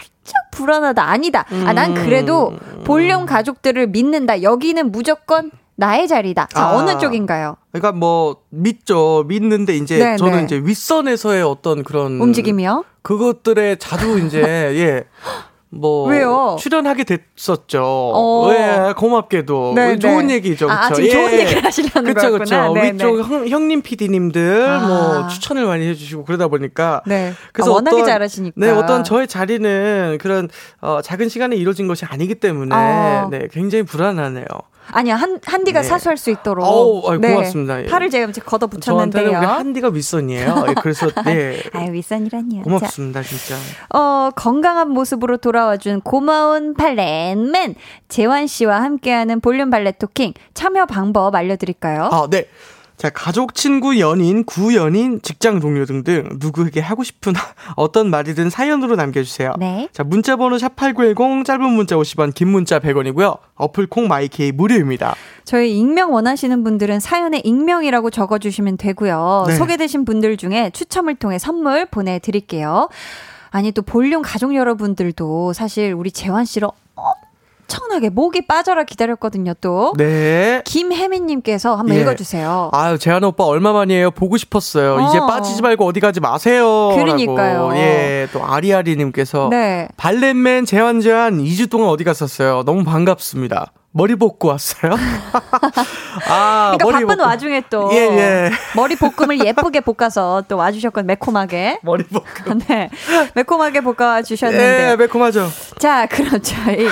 [0.51, 1.03] 불안하다.
[1.03, 1.45] 아니다.
[1.65, 2.83] 아, 난 그래도 음.
[2.83, 4.41] 볼륨 가족들을 믿는다.
[4.43, 6.47] 여기는 무조건 나의 자리다.
[6.53, 6.75] 자, 아.
[6.75, 7.55] 어느 쪽인가요?
[7.71, 9.23] 그러니까 뭐 믿죠.
[9.27, 10.43] 믿는데 이제 네, 저는 네.
[10.43, 12.83] 이제 윗선에서의 어떤 그런 움직임이요?
[13.01, 14.41] 그것들에 자주 이제
[14.75, 15.05] 예.
[15.71, 16.57] 뭐 왜요?
[16.59, 17.81] 출연하게 됐었죠.
[17.83, 18.49] 어.
[18.51, 20.33] 예, 고맙게도 네, 좋은 네.
[20.33, 20.67] 얘기죠.
[20.67, 20.77] 그쵸?
[20.77, 22.69] 아, 지금 좋은 얘기를 하시려는 그쵸, 거였구나.
[22.69, 22.73] 그쵸.
[22.73, 24.79] 네, 위쪽 형, 형님 PD님들 아.
[24.87, 27.33] 뭐 추천을 많이 해주시고 그러다 보니까 네.
[27.53, 28.53] 그래서 아, 워낙에 어떤- 잘하시니까.
[28.57, 30.49] 네, 어떤 저의 자리는 그런
[30.81, 33.27] 어, 작은 시간에 이루어진 것이 아니기 때문에 아.
[33.29, 34.45] 네, 굉장히 불안하네요.
[34.91, 35.87] 아니야, 한, 한디가 네.
[35.87, 36.65] 사수할 수 있도록.
[36.65, 37.83] 어우, 아유, 고맙습니다.
[37.83, 37.85] 예.
[37.85, 39.29] 팔을 제가 지금 걷어 붙였는데요.
[39.29, 40.65] 우리 한디가 윗선이에요.
[40.69, 41.61] 예, 그래서 네.
[41.73, 42.63] 아유, 윗선이라니요.
[42.63, 43.55] 자, 고맙습니다, 진짜.
[43.93, 47.75] 어, 건강한 모습으로 돌아와준 고마운 valet man
[48.07, 52.09] 재환 씨와 함께하는 볼륨 valet talking 참여 방법 알려드릴까요?
[52.11, 52.47] 아, 네.
[52.99, 57.31] 자, 가족, 친구, 연인, 구연인, 직장 동료 등등 누구에게 하고 싶은
[57.77, 59.53] 어떤 말이든 사연으로 남겨주세요.
[59.57, 59.87] 네.
[59.93, 63.37] 자, 문자번호 샵8910, 짧은 문자 50원, 긴 문자 100원이고요.
[63.55, 65.15] 어플 콩 마이케이 무료입니다.
[65.45, 69.45] 저희 익명 원하시는 분들은 사연에 익명이라고 적어주시면 되고요.
[69.47, 69.55] 네.
[69.55, 72.89] 소개되신 분들 중에 추첨을 통해 선물 보내드릴게요.
[73.49, 76.67] 아니 또 볼륨 가족 여러분들도 사실 우리 재환 씨를
[77.73, 79.53] 엄청나게 목이 빠져라 기다렸거든요.
[79.61, 80.61] 또 네.
[80.65, 82.01] 김혜민님께서 한번 예.
[82.01, 82.71] 읽어주세요.
[82.73, 84.11] 아유, 재한 오빠 얼마만이에요?
[84.11, 84.95] 보고 싶었어요.
[84.95, 85.07] 어.
[85.09, 86.89] 이제 빠지지 말고 어디 가지 마세요.
[86.95, 87.69] 그러니까요.
[87.69, 87.77] 라고.
[87.77, 89.87] 예, 또 아리아리님께서 네.
[89.97, 92.63] 발렌맨 재환 재환 2주 동안 어디 갔었어요?
[92.65, 93.71] 너무 반갑습니다.
[93.91, 94.91] 머리 볶고 왔어요?
[96.29, 97.21] 아, 그러니까 바쁜 볶고.
[97.23, 98.51] 와중에 또 예, 예.
[98.75, 102.53] 머리 볶음을 예쁘게 볶아서 또 와주셨건 매콤하게 머리 볶고.
[102.67, 102.89] 네
[103.33, 105.49] 매콤하게 볶아 예, 주셨는데 매콤하죠.
[105.79, 106.87] 자 그럼 저희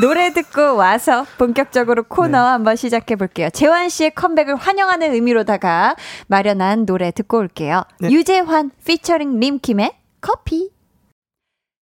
[0.00, 3.50] 노래 듣고 와서 본격적으로 코너 한번 시작해 볼게요.
[3.50, 5.96] 재환 씨의 컴백을 환영하는 의미로다가
[6.28, 7.82] 마련한 노래 듣고 올게요.
[7.98, 8.10] 네.
[8.10, 10.70] 유재환 피처링 림킴의 커피.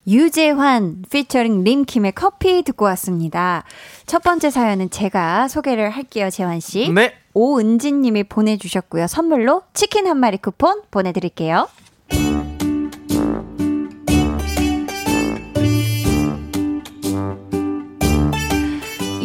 [0.05, 3.63] 유재환 피처링 림킴의 커피 듣고 왔습니다.
[4.05, 6.89] 첫 번째 사연은 제가 소개를 할게요, 재환 씨.
[6.93, 7.13] 네.
[7.33, 9.07] 오은진 님이 보내주셨고요.
[9.07, 11.67] 선물로 치킨 한 마리 쿠폰 보내드릴게요.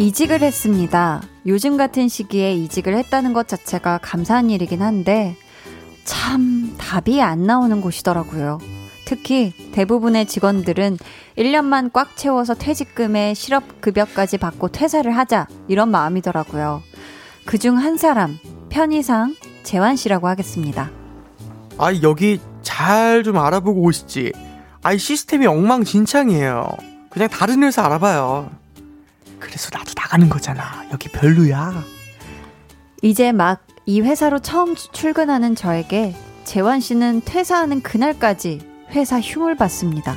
[0.02, 1.22] 이직을 했습니다.
[1.46, 5.36] 요즘 같은 시기에 이직을 했다는 것 자체가 감사한 일이긴 한데,
[6.04, 8.58] 참, 답이 안 나오는 곳이더라고요.
[9.04, 10.98] 특히 대부분의 직원들은
[11.38, 16.82] 1년만 꽉 채워서 퇴직금에 실업급여까지 받고 퇴사를 하자, 이런 마음이더라고요.
[17.46, 18.38] 그 중 한 사람,
[18.70, 20.90] 편의상 재환 씨라고 하겠습니다.
[21.78, 24.32] 아, 여기 잘 좀 알아보고 오시지.
[24.82, 26.68] 아이, 시스템이 엉망진창이에요.
[27.08, 28.50] 그냥 다른 회사 알아봐요.
[29.38, 30.84] 그래서 나도 나가는 거잖아.
[30.92, 31.82] 여기 별로야.
[33.02, 40.14] 이제 막 이 회사로 처음 주- 출근하는 저에게 재환 씨는 퇴사하는 그날까지 회사 흉을 받습니다.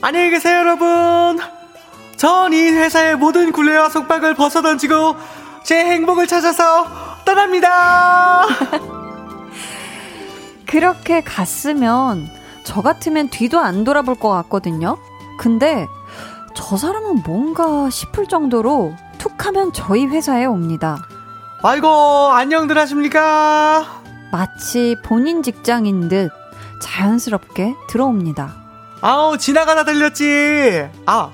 [0.00, 1.38] 안녕히 계세요, 여러분.
[2.16, 5.16] 전 이 회사의 모든 굴레와 속박을 벗어던지고
[5.64, 6.86] 제 행복을 찾아서
[7.26, 8.46] 떠납니다.
[10.66, 12.26] 그렇게 갔으면
[12.64, 14.96] 저 같으면 뒤도 안 돌아볼 것 같거든요.
[15.36, 15.86] 근데
[16.54, 20.98] 저 사람은 뭔가 싶을 정도로 툭 하면 저희 회사에 옵니다.
[21.62, 24.00] 아이고, 안녕들 하십니까?
[24.32, 26.30] 마치 본인 직장인 듯
[26.82, 28.54] 자연스럽게 들어옵니다.
[29.00, 30.88] 아우, 지나가다 들렸지.
[31.06, 31.30] 아,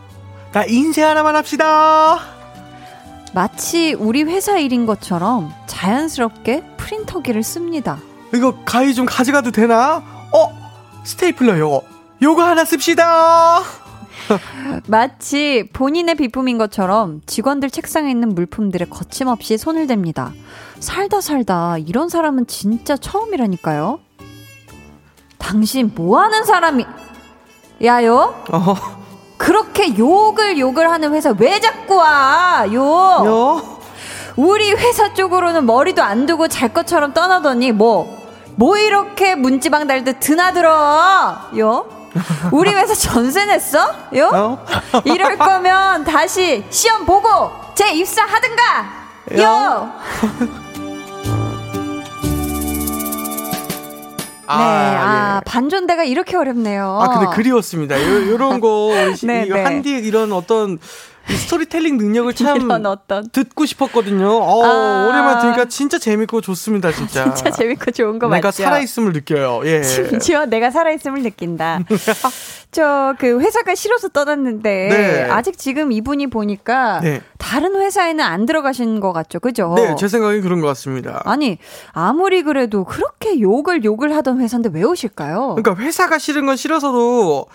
[0.53, 2.19] 나 인쇄 하나만 합시다.
[3.35, 7.99] 마치 우리 회사 일인 것처럼 자연스럽게 프린터기를 씁니다.
[8.35, 10.03] 이거 가위 좀 가져가도 되나?
[10.33, 11.83] 어, 스테이플러 요거.
[12.21, 13.63] 요거 하나 씁시다.
[14.87, 20.33] 마치 본인의 비품인 것처럼 직원들 책상에 있는 물품들에 거침없이 손을 댑니다.
[20.81, 24.01] 살다 살다 이런 사람은 진짜 처음이라니까요.
[25.39, 26.85] 당신 뭐 하는 사람이,
[27.85, 28.45] 야요?
[28.53, 28.75] 어,
[29.37, 32.67] 그렇게 욕을 욕을 하는 회사 왜 자꾸 와?
[32.73, 32.83] 욕!
[33.25, 33.79] 요?
[34.37, 38.19] 우리 회사 쪽으로는 머리도 안 두고 잘 것처럼 떠나더니 뭐,
[38.57, 41.51] 뭐 이렇게 문지방 달듯 드나들어?
[41.59, 41.98] 요?
[42.53, 43.79] 우리 회사 전세 냈어?
[44.17, 44.31] 요?
[44.33, 44.67] 어?
[45.05, 47.29] 이럴 거면 다시 시험 보고
[47.75, 48.63] 재 입사하든가!
[49.39, 49.93] 요!
[54.49, 55.45] 네, 아, 예.
[55.45, 56.99] 반존대가 이렇게 어렵네요.
[57.03, 58.01] 아, 근데 그리웠습니다.
[58.03, 58.91] 요, 요런 거,
[59.23, 59.63] 네, 이거 네.
[59.63, 60.79] 한디 이런 어떤
[61.31, 63.29] 이 스토리텔링 능력을 참 어떤.
[63.31, 64.29] 듣고 싶었거든요.
[64.29, 65.07] 어, 아.
[65.09, 67.33] 오랜만에 들으니까 진짜 재밌고 좋습니다, 진짜.
[67.35, 68.63] 진짜 재밌고 좋은 거 내가 맞죠?
[68.63, 69.61] 살아있음을 느껴요.
[69.65, 69.83] 예.
[69.83, 71.81] 심지어 내가 살아있음을 느낀다.
[72.71, 75.31] 저 그 회사가 싫어서 떠났는데 네.
[75.31, 77.23] 아직 지금 이분이 보니까 네.
[77.39, 79.73] 다른 회사에는 안 들어가신 것 같죠, 그죠?
[79.77, 81.23] 네, 제 생각엔 그런 것 같습니다.
[81.25, 81.59] 아니
[81.93, 85.57] 아무리 그래도 그렇게 욕을 욕을 하던 회사인데 왜 오실까요?
[85.57, 87.47] 그러니까 회사가 싫은 건 싫어서도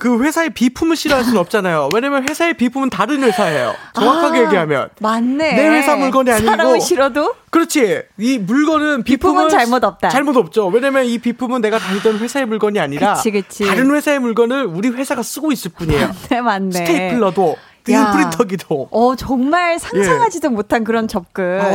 [0.00, 1.90] 그 회사의 비품을 싫어할 수는 없잖아요.
[1.94, 3.74] 왜냐면 회사의 비품은 다른 회사예요.
[3.94, 4.88] 정확하게 아, 얘기하면.
[4.98, 5.52] 맞네.
[5.52, 8.02] 내 회사 물건이 아니고 사람이 싫어도 그렇지.
[8.18, 10.08] 이 물건은 비품은 비품은 잘못 없다.
[10.08, 10.66] 잘못 없죠.
[10.68, 13.66] 왜냐면 이 비품은 내가 다니던 회사의 물건이 아니라 그치, 그치.
[13.66, 16.10] 다른 회사의 물건을 우리 회사가 쓰고 있을 뿐이에요.
[16.30, 16.70] 네 맞네.
[16.70, 17.56] 스테이플러도
[17.92, 18.12] 야.
[18.12, 18.88] 프린터기도.
[18.90, 20.52] 어 정말 상상하지도 예.
[20.52, 21.60] 못한 그런 접근.
[21.60, 21.74] 어.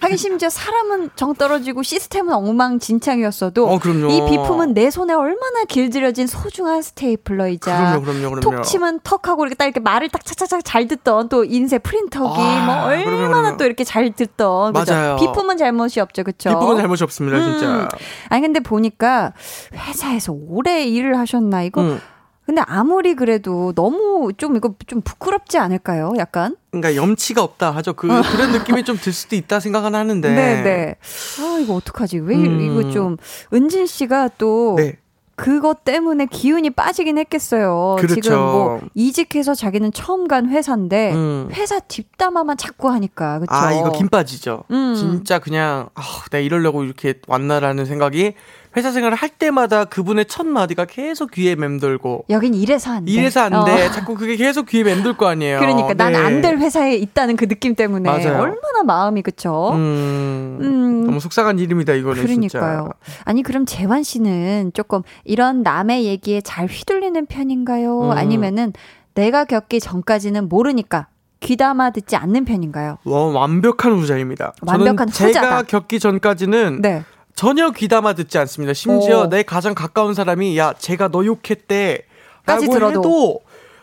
[0.00, 4.08] 하긴 심지어 사람은 정 떨어지고 시스템은 엉망진창이었어도 어, 그럼요.
[4.08, 8.40] 이 비품은 내 손에 얼마나 길들여진 소중한 스테이플러이자 그럼요, 그럼요, 그럼요.
[8.40, 12.64] 톡 치면 턱하고 이렇게 딱 이렇게 말을 딱 착착착 잘 듣던 또 인쇄 프린터기 아,
[12.66, 13.56] 뭐 얼마나 그럼요.
[13.56, 14.92] 또 이렇게 잘 듣던 그죠?
[14.94, 15.16] 맞아요.
[15.16, 16.50] 비품은 잘못이 없죠, 그렇죠?
[16.50, 17.66] 비품은 잘못이 없습니다, 진짜.
[17.66, 17.88] 음.
[18.28, 19.32] 아니 근데 보니까
[19.74, 21.80] 회사에서 오래 일을 하셨나 이거.
[21.82, 22.00] 음.
[22.46, 26.12] 근데 아무리 그래도 너무 좀 이거 좀 부끄럽지 않을까요?
[26.16, 26.56] 약간.
[26.70, 27.92] 그러니까 염치가 없다 하죠.
[27.94, 30.28] 그 그런 느낌이 좀 들 수도 있다 생각은 하는데.
[30.28, 30.32] 어.
[30.34, 30.94] 네네.
[31.40, 32.18] 아 이거 어떡하지?
[32.20, 32.60] 왜 음.
[32.60, 33.16] 이거 좀
[33.52, 34.96] 은진 씨가 또 네.
[35.34, 37.96] 그것 때문에 기운이 빠지긴 했겠어요.
[37.98, 38.20] 그렇죠.
[38.22, 41.48] 지금 뭐 이직해서 자기는 처음 간 회사인데 음.
[41.52, 43.52] 회사 뒷담화만 자꾸 하니까 그렇죠.
[43.54, 44.62] 아, 이거 김 빠지죠.
[44.70, 44.94] 음.
[44.96, 48.32] 진짜 그냥, 아, 내가 이러려고 이렇게 왔나라는 생각이
[48.76, 52.26] 회사 생활을 할 때마다 그분의 첫 마디가 계속 귀에 맴돌고.
[52.28, 53.12] 여긴 이래서 안 돼.
[53.12, 53.86] 이래서 안 돼.
[53.86, 53.90] 어.
[53.90, 55.58] 자꾸 그게 계속 귀에 맴돌 거 아니에요.
[55.60, 56.18] 그러니까 난 네.
[56.18, 58.38] 안될 회사에 있다는 그 느낌 때문에 맞아요.
[58.40, 59.70] 얼마나 마음이 그쵸?
[59.72, 61.06] 음, 음.
[61.06, 62.90] 너무 속상한 일입니다, 이거는 그러니까요.
[63.24, 68.00] 아니 그럼 재환 씨는 조금 이런 남의 얘기에 잘 휘둘리는 편인가요?
[68.02, 68.10] 음.
[68.10, 68.72] 아니면은
[69.14, 71.06] 내가 겪기 전까지는 모르니까
[71.40, 72.98] 귀담아 듣지 않는 편인가요?
[73.02, 73.16] 진짜.
[73.16, 74.52] 와, 완벽한 후자입니다.
[74.62, 75.62] 완벽한 저는 제가 후자다.
[75.62, 77.04] 겪기 전까지는 네.
[77.36, 78.72] 전혀 귀담아 듣지 않습니다.
[78.72, 79.28] 심지어 오.
[79.28, 82.02] 내 가장 가까운 사람이 야, 제가 너 욕했대.
[82.46, 82.98] 까지 라고 들어도.
[83.00, 83.40] 해도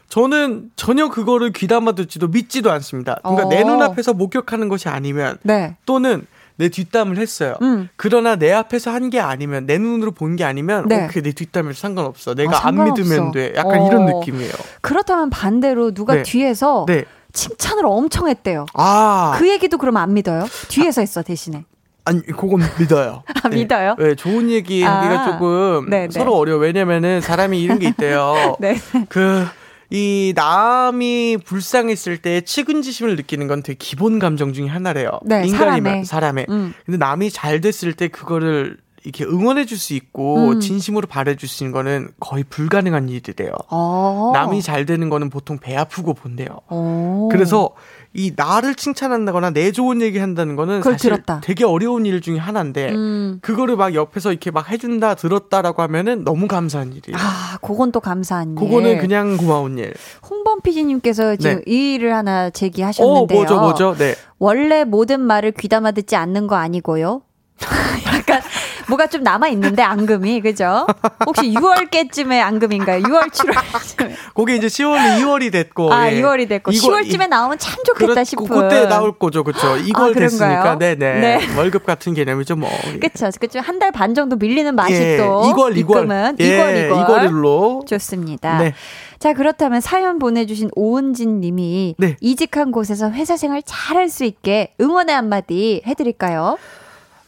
[0.09, 3.19] 저는 전혀 그거를 귀담아 듣지도 믿지도 않습니다.
[3.23, 3.49] 그러니까 어.
[3.49, 5.75] 내 눈앞에서 목격하는 것이 아니면 네.
[5.85, 7.55] 또는 내 뒷담을 했어요.
[7.63, 7.89] 음.
[7.95, 11.05] 그러나 내 앞에서 한 게 아니면 내 눈으로 본 게 아니면 네.
[11.05, 12.35] 오케이 내 뒷담을 상관없어.
[12.35, 13.01] 내가 아, 안 상관없어.
[13.03, 13.53] 믿으면 돼.
[13.55, 13.87] 약간 어.
[13.87, 14.51] 이런 느낌이에요.
[14.81, 16.23] 그렇다면 반대로 누가 네.
[16.23, 17.05] 뒤에서 네.
[17.33, 18.65] 칭찬을 엄청 했대요.
[18.75, 20.45] 아, 그 얘기도 그러면 안 믿어요?
[20.69, 21.65] 뒤에서 했어 대신에.
[22.05, 23.23] 아니 그건 믿어요.
[23.43, 23.95] 아, 믿어요?
[23.97, 25.31] 네, 좋은 얘기 하기가 아.
[25.31, 26.11] 조금 네, 네.
[26.11, 26.59] 서로 어려워.
[26.59, 28.57] 왜냐면은 사람이 이런 게 있대요.
[28.59, 28.77] 네.
[29.09, 29.45] 그,
[29.89, 35.11] 이, 남이 불쌍했을 때 측은지심을 느끼는 건 되게 기본 감정 중에 하나래요.
[35.23, 36.05] 네, 인간이면, 사람의.
[36.05, 36.45] 사람의.
[36.49, 36.73] 음.
[36.85, 40.59] 근데 남이 잘 됐을 때 그거를 이렇게 응원해 줄 수 있고, 음.
[40.61, 43.51] 진심으로 바래 줄 수 있는 거는 거의 불가능한 일이래요.
[43.69, 44.31] 어.
[44.33, 46.47] 남이 잘 되는 거는 보통 배 아프고 본대요.
[46.69, 47.27] 어.
[47.31, 47.71] 그래서
[48.15, 51.41] 이 나를 칭찬한다거나 내 좋은 얘기 한다는 거는 사실 들었다.
[51.43, 53.39] 되게 어려운 일 중에 하나인데, 음.
[53.41, 57.17] 그거를 막 옆에서 이렇게 막 해준다, 들었다라고 하면은 너무 감사한 일이에요.
[57.17, 58.55] 아, 그건 또 감사한 일.
[58.55, 59.93] 그거는 그냥 고마운 일.
[60.29, 61.63] 홍범 PD님께서 지금 네.
[61.65, 63.37] 이 일을 하나 어, 제기하셨는데요.
[63.37, 63.95] 뭐죠, 뭐죠?
[63.97, 64.15] 네.
[64.37, 67.21] 원래 모든 말을 귀담아 듣지 않는 거 아니고요.
[68.07, 68.41] 약간
[68.87, 70.85] 뭐가 좀 남아 있는데 앙금이 그죠?
[71.25, 73.01] 혹시 6월께쯤에 앙금인가요?
[73.03, 75.93] 6월 7월쯤에 그게 이제 10월이 2월이 됐고.
[75.93, 76.21] 아 예.
[76.21, 79.77] 2월이 됐고 이거- 10월쯤에 나오면 참 좋겠다 그렇- 싶은 그때 나올 거죠, 그쵸?
[79.77, 80.13] 이걸 아?
[80.13, 81.19] 됐으니까, 네네.
[81.19, 81.55] 네.
[81.57, 82.69] 월급 같은 개념이죠, 뭐.
[82.93, 82.99] 예.
[82.99, 86.07] 그쵸 그쵸 한달 반 정도 밀리는 맛이 예, 또 이걸, 이걸.
[86.39, 87.83] 예, 이걸 이걸 이걸로.
[87.87, 88.57] 좋습니다.
[88.59, 88.73] 네.
[89.19, 92.17] 자 그렇다면 사연 보내주신 오은진 님이 네.
[92.19, 96.57] 이직한 곳에서 회사 생활 잘할 수 있게 응원의 한마디 해드릴까요?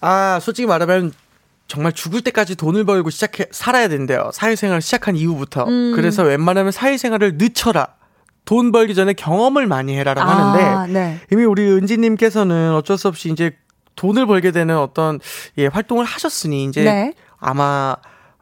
[0.01, 1.13] 아, 솔직히 말하면
[1.67, 4.29] 정말 죽을 때까지 돈을 벌고 시작해, 살아야 된대요.
[4.33, 5.65] 사회생활 시작한 이후부터.
[5.65, 5.93] 음.
[5.95, 7.87] 그래서 웬만하면 사회생활을 늦춰라.
[8.45, 11.19] 돈 벌기 전에 경험을 많이 해라라고 하는데, 아, 네.
[11.31, 13.55] 이미 우리 은지님께서는 어쩔 수 없이 이제
[13.95, 15.19] 돈을 벌게 되는 어떤
[15.57, 17.13] 예, 활동을 하셨으니 이제 네.
[17.39, 17.95] 아마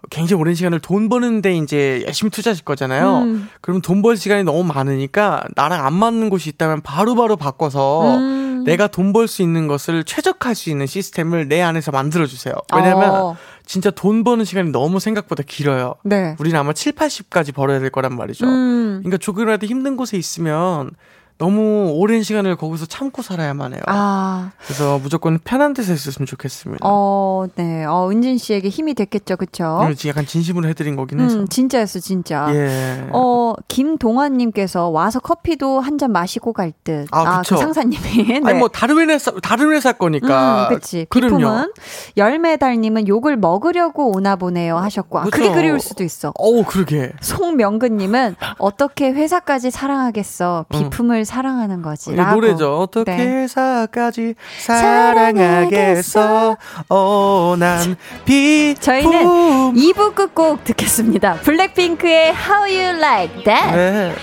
[0.09, 3.19] 굉장히 오랜 시간을 돈 버는데 이제 열심히 투자하실 거잖아요.
[3.19, 3.47] 음.
[3.61, 8.42] 그럼 돈 벌 시간이 너무 많으니까 나랑 안 맞는 곳이 있다면 바로바로 바꿔서 음.
[8.65, 12.53] 내가 돈 벌 수 있는 것을 최적화할 수 있는 시스템을 내 안에서 만들어 주세요.
[12.75, 15.95] 왜냐면 어, 진짜 돈 버는 시간이 너무 생각보다 길어요.
[16.03, 16.35] 네.
[16.39, 18.45] 우리는 아마 7, 80까지 벌어야 될 거란 말이죠.
[18.45, 18.99] 음.
[19.03, 20.91] 그러니까 조금이라도 힘든 곳에 있으면
[21.37, 23.81] 너무 오랜 시간을 거기서 참고 살아야만 해요.
[23.87, 26.79] 아, 그래서 무조건 편한 데서 있었으면 좋겠습니다.
[26.87, 27.85] 어, 네.
[27.85, 29.79] 어, 은진 씨에게 힘이 됐겠죠, 그쵸?
[29.95, 31.37] 지금 약간 진심으로 해드린 거긴 해서.
[31.39, 32.47] 음, 진짜였어, 진짜.
[32.53, 33.07] 예.
[33.11, 37.07] 어, 김동환님께서 와서 커피도 한 잔 마시고 갈 듯.
[37.11, 37.57] 아, 그 그쵸.
[37.57, 38.01] 상사님이.
[38.27, 38.41] 네.
[38.43, 40.67] 아니 뭐 다른 회사 다른 회사 거니까.
[40.69, 41.05] 음, 그치.
[41.07, 41.37] 그럼요.
[41.37, 41.71] 비품은
[42.17, 45.53] 열매달님은 욕을 먹으려고 오나 보네요 하셨고, 아, 그게 그쵸.
[45.53, 46.33] 그리울 수도 있어.
[46.39, 47.13] 어우 그러게.
[47.21, 50.65] 송명근님은 어떻게 회사까지 사랑하겠어.
[50.73, 50.79] 음.
[50.79, 52.11] 비품을 사랑하는 거지.
[52.11, 52.35] 이 라고.
[52.41, 52.79] 노래죠.
[52.79, 53.25] 어떻게 네.
[53.43, 56.57] 회사까지 사랑하겠어.
[56.89, 57.95] 어 난
[58.25, 58.75] 비.
[58.79, 61.35] 저희는 2부 끝곡 듣겠습니다.
[61.35, 63.71] 블랙핑크의 How You Like That.
[63.75, 64.15] 네.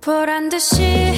[0.00, 1.14] 보란 듯이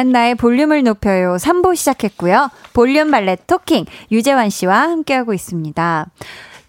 [0.00, 1.36] 강한 나의 볼륨을 높여요.
[1.36, 2.48] 3부 시작했고요.
[2.72, 6.06] 볼륨 발렛 토킹 유재환 씨와 함께하고 있습니다.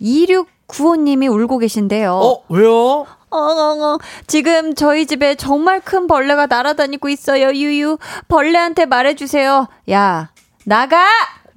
[0.01, 2.13] 2695님이 울고 계신데요.
[2.13, 3.07] 어 왜요?
[3.29, 3.99] 엉엉엉.
[4.27, 7.53] 지금 저희 집에 정말 큰 벌레가 날아다니고 있어요.
[7.53, 7.99] 유유.
[8.27, 9.67] 벌레한테 말해주세요.
[9.91, 10.31] 야,
[10.65, 11.05] 나가!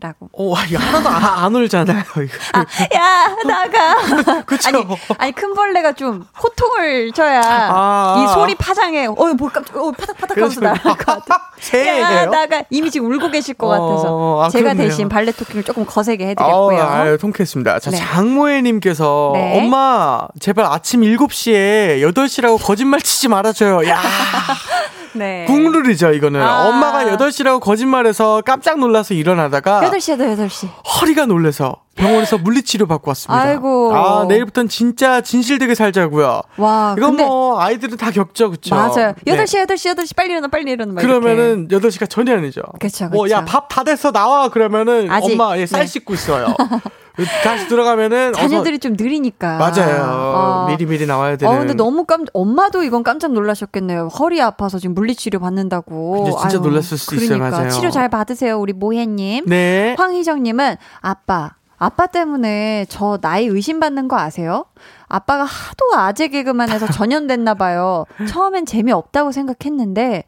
[0.00, 0.28] 라고.
[0.32, 2.02] 어, 이거 하나도 안, 안 울잖아요.
[2.16, 2.36] 이거.
[2.52, 2.60] 아,
[2.94, 4.42] 야, 나가!
[4.44, 4.68] 그쵸?
[4.68, 4.86] 아니,
[5.18, 8.16] 아니, 큰 벌레가 좀 호통을 쳐야 아.
[8.18, 11.38] 이 소리 파장에, 어, 뭐 깜짝, 어, 파닥파닥 하면서 나갈 것 같아.
[11.86, 12.26] 야?
[12.26, 12.62] 나가!
[12.70, 14.08] 이미 지금 울고 계실 것 같아서.
[14.10, 14.88] 어, 아, 제가 그렇네요.
[14.88, 16.82] 대신 발레 토킹을 조금 거세게 어, 해드렸고요.
[16.82, 17.78] 아유, 통쾌했습니다.
[17.78, 17.96] 자, 네.
[17.96, 19.58] 장모애님께서 네.
[19.58, 23.88] 엄마 제발 아침 7시에 8시라고 거짓말 치지 말아줘요.
[23.88, 24.00] 야,
[25.14, 25.44] 네.
[25.46, 26.40] 국룰이죠 이거는.
[26.42, 26.68] 아.
[26.68, 30.68] 엄마가 8시라고 거짓말해서 깜짝 놀라서 일어나다가 8시에도 8시.
[31.00, 33.40] 허리가 놀래서 병원에서 물리치료 받고 왔습니다.
[33.40, 33.94] 아이고.
[33.94, 36.42] 아, 내일부터는 진짜 진실되게 살자고요.
[36.56, 37.16] 와, 이건.
[37.16, 38.74] 뭐 아이들은 다 겪죠, 그쵸?
[38.74, 39.14] 맞아요.
[39.24, 39.36] 네.
[39.36, 40.92] 8시, 8시, 8시, 빨리 일어나, 빨리 일어나.
[40.92, 41.20] 막 이렇게.
[41.20, 42.62] 그러면은 8시가 전이 아니죠.
[42.80, 43.34] 그쵸, 뭐, 그쵸.
[43.36, 44.48] 야, 밥 다 됐어, 나와.
[44.48, 45.86] 그러면은 아직, 엄마, 예, 쌀 네.
[45.86, 46.54] 씻고 있어요.
[47.44, 48.32] 다시 들어가면은.
[48.32, 49.58] 어서- 자녀들이 좀 느리니까.
[49.58, 50.02] 맞아요.
[50.04, 50.66] 어.
[50.68, 51.54] 미리 미리 나와야 되는.
[51.54, 54.08] 어, 근데 너무 깜, 엄마도 이건 깜짝 놀라셨겠네요.
[54.08, 56.24] 허리 아파서 지금 물리치료 받는다고.
[56.24, 57.38] 근데 진짜 놀랐을 수도 있어요.
[57.38, 57.58] 그러니까.
[57.58, 57.70] 맞아요.
[57.70, 59.44] 치료 잘 받으세요, 우리 모혜님.
[59.46, 59.94] 네.
[59.96, 64.64] 황희정님은 아빠, 아빠 때문에 저 나이 의심받는 거 아세요?
[65.06, 68.04] 아빠가 하도 아재 개그만 해서 전염됐나 봐요.
[68.28, 70.24] 처음엔 재미없다고 생각했는데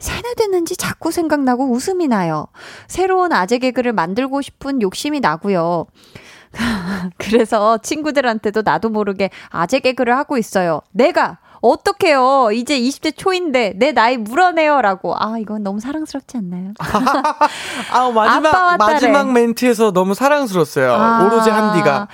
[0.00, 2.48] 세뇌됐는지 자꾸 생각나고 웃음이 나요.
[2.88, 5.86] 새로운 아재 개그를 만들고 싶은 욕심이 나고요.
[7.18, 10.80] 그래서 친구들한테도 나도 모르게 아재 개그를 하고 있어요.
[10.90, 12.52] 내가 어떡해요.
[12.52, 15.14] 이제 20대 초인데 내 나이 물어내요 라고.
[15.14, 16.72] 아, 이건 너무 사랑스럽지 않나요?
[17.92, 18.76] 아, 마지막.
[18.78, 20.92] 마지막 멘트에서 너무 사랑스러웠어요.
[20.92, 21.24] 아.
[21.26, 22.08] 오로지 한디가.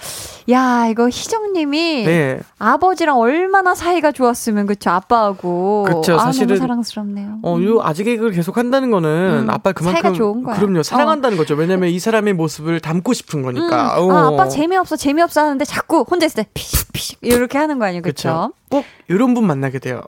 [0.50, 2.40] 야, 이거 희정님이 네.
[2.58, 5.84] 아버지랑 얼마나 사이가 좋았으면 그쵸 아빠하고.
[5.88, 7.38] 그쵸, 아, 사실은- 너무 사랑스럽네요.
[7.42, 10.56] 어, 요 아재 개그를 계속 한다는 거는 음, 아빠 그만큼 사이가 좋은 거야.
[10.56, 10.82] 그럼요.
[10.84, 11.54] 사랑한다는 거죠.
[11.54, 13.98] 왜냐면 이 사람의 모습을 담고 싶은 거니까.
[14.00, 14.12] 음, 어.
[14.16, 18.02] 아, 아빠 재미없어, 재미없어 하는데 자꾸 혼자 있을 때 피식, 피식 이렇게 하는 거 아니에요,
[18.02, 18.52] 그쵸?
[18.70, 20.02] 꼭 이런 분 만나게 돼요.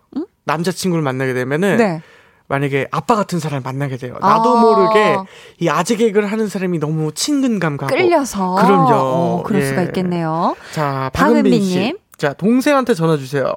[0.45, 2.03] 남자친구를 만나게 되면은 네.
[2.49, 4.16] 만약에 아빠 같은 사람을 만나게 돼요.
[4.20, 4.61] 나도 아.
[4.61, 5.18] 모르게
[5.61, 8.55] 이 아재 개그를 하는 사람이 너무 친근감 가고 끌려서.
[8.55, 8.94] 그럼요.
[8.94, 9.66] 어, 그럴 예.
[9.66, 10.57] 수가 있겠네요.
[10.72, 11.62] 자, 박은빈.
[11.62, 11.94] 씨.
[12.16, 13.53] 자, 동생한테 전화 주세요.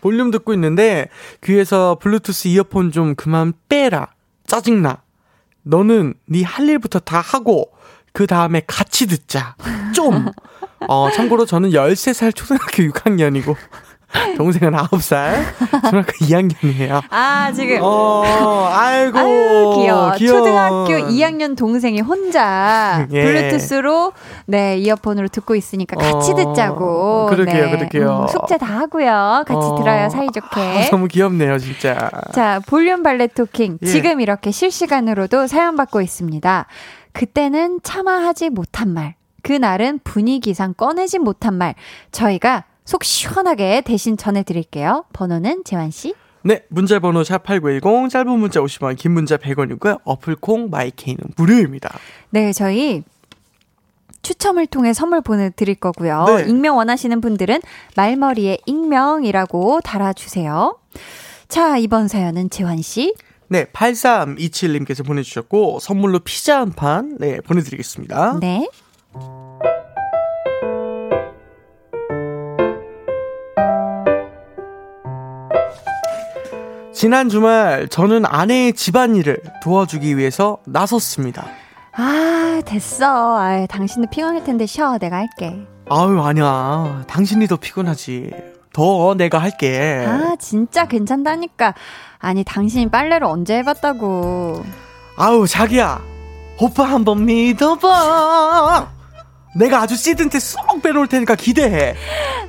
[0.00, 1.08] 볼륨 듣고 있는데
[1.42, 4.08] 귀에서 블루투스 이어폰 좀 그만 빼라.
[4.46, 5.02] 짜증나.
[5.64, 7.72] 너는 네 할 일부터 다 하고
[8.12, 9.56] 그 다음에 같이 듣자.
[9.92, 10.26] 좀.
[10.88, 13.56] 어, 참고로 저는 13살 초등학교 6학년이고
[14.36, 15.34] 동생은 9살
[15.84, 17.02] 초등학교 2학년이에요.
[17.10, 17.78] 아, 지금.
[17.82, 19.18] 어, 아이고.
[19.18, 20.12] 아유, 귀여워.
[20.14, 20.38] 귀여워.
[20.38, 23.24] 초등학교 2학년 동생이 혼자 예.
[23.24, 24.12] 블루투스로
[24.46, 27.26] 네, 이어폰으로 듣고 있으니까 같이 어, 듣자고.
[27.26, 27.70] 그러게요, 네.
[27.70, 28.20] 그러게요.
[28.22, 29.44] 음, 숙제 다 하고요.
[29.46, 30.60] 같이 어, 들어야 사이좋게.
[30.60, 32.10] 아, 너무 귀엽네요, 진짜.
[32.32, 33.78] 자, 볼륨 발레 토킹.
[33.82, 33.86] 예.
[33.86, 36.66] 지금 이렇게 실시간으로도 사연 받고 있습니다.
[37.12, 39.14] 그때는 참아하지 못한 말.
[39.42, 41.74] 그날은 분위기상 꺼내지 못한 말.
[42.12, 45.04] 저희가 속 시원하게 대신 전해드릴게요.
[45.12, 46.14] 번호는 재환씨.
[46.42, 50.00] 네, 문자 번호 샵8910 짧은 문자 50원, 긴 문자 100원이고요.
[50.04, 51.92] 어플 콩 마이케이는 무료입니다.
[52.30, 53.02] 네, 저희
[54.22, 56.24] 추첨을 통해 선물 보내드릴 거고요.
[56.28, 56.44] 네.
[56.48, 57.60] 익명 원하시는 분들은
[57.96, 60.78] 말머리에 익명이라고 달아주세요.
[61.48, 63.14] 자, 이번 사연은 재환씨.
[63.48, 68.38] 네, 8327님께서 보내주셨고, 선물로 피자 한 판, 네, 보내드리겠습니다.
[68.40, 68.68] 네.
[76.96, 81.46] 지난 주말, 저는 아내의 집안일을 도와주기 위해서 나섰습니다.
[81.92, 83.38] 아, 됐어.
[83.38, 84.96] 아, 당신도 피곤할 텐데 쉬어.
[84.96, 85.54] 내가 할게.
[85.90, 87.04] 아유, 아니야.
[87.06, 88.30] 당신이 더 피곤하지.
[88.72, 90.06] 더 내가 할게.
[90.08, 91.74] 아, 진짜 괜찮다니까.
[92.18, 94.64] 아니, 당신이 빨래를 언제 해봤다고.
[95.18, 96.00] 아우, 자기야.
[96.58, 98.88] 오빠 한번 믿어봐.
[99.56, 101.94] 내가 아주 시든 때 쏙 빼놓을 테니까 기대해.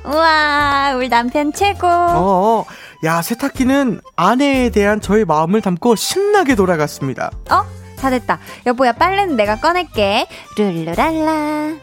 [0.06, 1.86] 우와, 우리 남편 최고.
[1.86, 2.64] 어,
[3.04, 7.30] 야, 세탁기는 아내에 대한 저의 마음을 담고 신나게 돌아갔습니다.
[7.50, 7.64] 어?
[7.96, 8.38] 다 됐다.
[8.66, 10.26] 여보야, 빨래는 내가 꺼낼게.
[10.56, 11.76] 룰루랄라.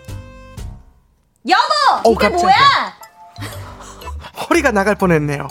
[1.47, 2.09] 여보!
[2.09, 2.37] 어, 이게 깜짝이야.
[2.41, 2.93] 뭐야?
[4.49, 5.47] 허리가 나갈 뻔했네요.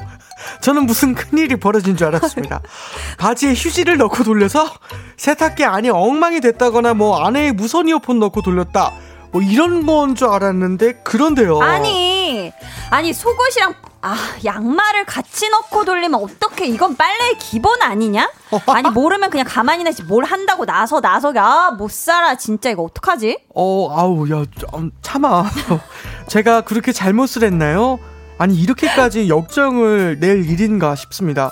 [0.60, 2.60] 저는 무슨 큰일이 벌어진 줄 알았습니다.
[3.18, 4.70] 바지에 휴지를 넣고 돌려서
[5.16, 8.92] 세탁기 안이 엉망이 됐다거나 뭐 안에 무선 이어폰 넣고 돌렸다.
[9.34, 11.60] 뭐 이런 건 줄 알았는데 그런데요.
[11.60, 12.52] 아니,
[12.90, 16.68] 아니, 속옷이랑, 아, 양말을 같이 넣고 돌리면 어떡해.
[16.68, 18.30] 이건 빨래의 기본 아니냐?
[18.68, 20.04] 아니, 모르면 그냥 가만히 나지.
[20.04, 22.36] 뭘 한다고 나서, 나서, 아, 못 살아.
[22.36, 23.38] 진짜 이거 어떡하지?
[23.56, 25.46] 어, 아우, 야, 좀 참아.
[26.28, 27.98] 제가 그렇게 잘못을 했나요?
[28.38, 31.50] 아니, 이렇게까지 역정을 낼 일인가 싶습니다.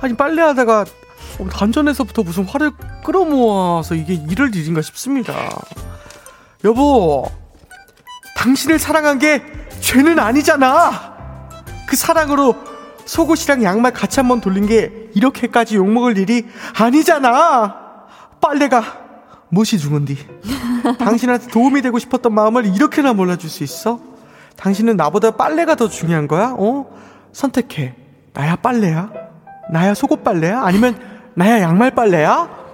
[0.00, 0.84] 아니, 빨래하다가
[1.40, 2.70] 어, 단전에서부터 무슨 화를
[3.04, 5.34] 끌어모아서 이게 이럴 일인가 싶습니다.
[6.64, 7.30] 여보,
[8.36, 9.42] 당신을 사랑한 게
[9.80, 11.16] 죄는 아니잖아!
[11.86, 12.56] 그 사랑으로
[13.04, 16.46] 속옷이랑 양말 같이 한번 돌린 게 이렇게까지 욕먹을 일이
[16.78, 17.76] 아니잖아!
[18.40, 18.82] 빨래가
[19.48, 20.18] 못이 죽은디.
[20.98, 24.00] 당신한테 도움이 되고 싶었던 마음을 이렇게나 몰라줄 수 있어?
[24.56, 26.54] 당신은 나보다 빨래가 더 중요한 거야?
[26.56, 26.86] 어?
[27.32, 27.94] 선택해.
[28.32, 29.10] 나야 빨래야?
[29.70, 30.62] 나야 속옷 빨래야?
[30.62, 30.98] 아니면
[31.34, 32.65] 나야 양말 빨래야?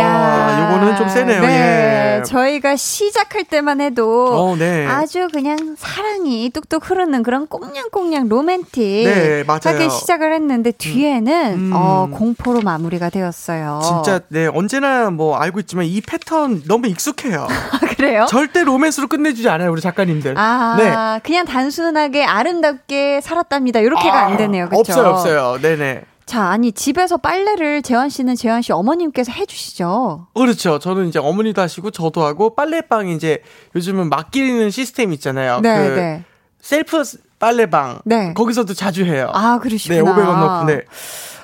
[0.00, 1.40] 아, 요거는 좀 세네요.
[1.42, 2.22] 네, 예.
[2.24, 4.86] 저희가 시작할 때만 해도 어, 네.
[4.86, 9.88] 아주 그냥 사랑이 뚝뚝 흐르는 그런 꽁냥꽁냥 로맨틱 네, 맞아요.
[9.88, 11.70] 시작을 했는데 뒤에는 음.
[11.74, 13.80] 어, 공포로 마무리가 되었어요.
[13.82, 17.46] 진짜 네 언제나 뭐 알고 있지만 이 패턴 너무 익숙해요.
[17.96, 18.26] 그래요?
[18.28, 20.34] 절대 로맨스로 끝내주지 않아요 우리 작가님들.
[20.38, 21.20] 아, 네.
[21.22, 23.80] 그냥 단순하게 아름답게 살았답니다.
[23.80, 24.68] 이렇게가 안 되네요.
[24.68, 24.92] 그렇죠?
[24.92, 25.58] 없어요 없어요.
[25.60, 26.02] 네네.
[26.32, 30.28] 자, 아니 집에서 빨래를 재환 씨는 재환 씨 어머님께서 해주시죠.
[30.34, 30.78] 그렇죠.
[30.78, 33.42] 저는 이제 어머니도 하시고 저도 하고 빨래방 이제
[33.76, 35.60] 요즘은 맡기는 시스템 있잖아요.
[35.60, 36.24] 네, 그 네.
[36.58, 37.02] 셀프
[37.38, 38.00] 빨래방.
[38.06, 38.32] 네.
[38.32, 39.30] 거기서도 자주 해요.
[39.34, 40.00] 아, 네, 그러시구나.
[40.14, 40.66] 500원 넣고.
[40.68, 40.80] 네.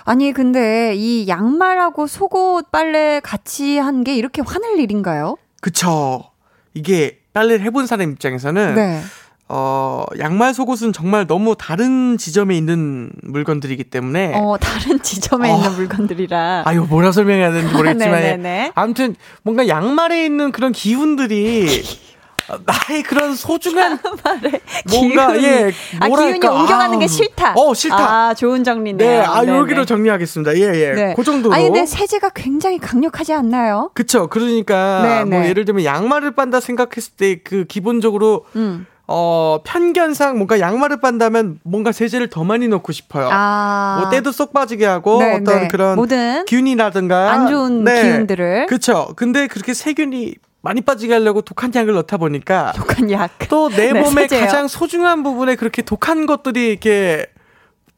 [0.06, 5.36] 아니 근데 이 양말하고 속옷 빨래 같이 한 게 이렇게 화낼 일인가요?
[5.60, 6.24] 그쵸.
[6.72, 9.02] 이게 빨래를 해본 사람 입장에서는 네.
[9.50, 15.56] 어, 양말 속옷은 정말 너무 다른 지점에 있는 물건들이기 때문에 어 다른 지점에 어.
[15.56, 16.64] 있는 물건들이라.
[16.66, 18.72] 아유 뭐라 설명해야 되는지 모르겠지만 네네네.
[18.76, 21.66] 아무튼 뭔가 양말에 있는 그런 기운들이
[22.64, 23.98] 나의 그런 소중한
[24.90, 25.44] 뭔가 기운이.
[25.44, 26.98] 예아 뭐랄까 기운이 옮겨가는 아우.
[26.98, 27.52] 게 싫다.
[27.56, 27.96] 어 싫다.
[28.28, 28.96] 아 좋은 정리네요.
[29.10, 29.58] 네, 아 네네.
[29.58, 30.56] 여기로 정리하겠습니다.
[30.56, 30.92] 예 예.
[30.94, 31.14] 네.
[31.16, 31.54] 그 정도로.
[31.54, 33.90] 아니 근데 세제가 굉장히 강력하지 않나요?
[33.94, 34.28] 그쵸.
[34.28, 35.48] 그러니까 네, 뭐 네.
[35.50, 38.86] 예를 들면 양말을 빤다 생각했을 때 그 기본적으로 음.
[39.10, 43.30] 어 편견상 뭔가 양말을 빤다면 뭔가 세제를 더 많이 넣고 싶어요.
[43.32, 44.00] 아.
[44.00, 45.68] 뭐 때도 쏙 빠지게 하고 네, 어떤 네.
[45.68, 48.66] 그런 모든 균이라든가 안 좋은 기운들을.
[48.66, 49.08] 그쵸.
[49.16, 53.30] 근데 그렇게 세균이 많이 빠지게 하려고 독한 약을 넣다 보니까 독한 약.
[53.48, 54.40] 또내 네, 몸의 세제요.
[54.40, 57.26] 가장 소중한 부분에 그렇게 독한 것들이 이렇게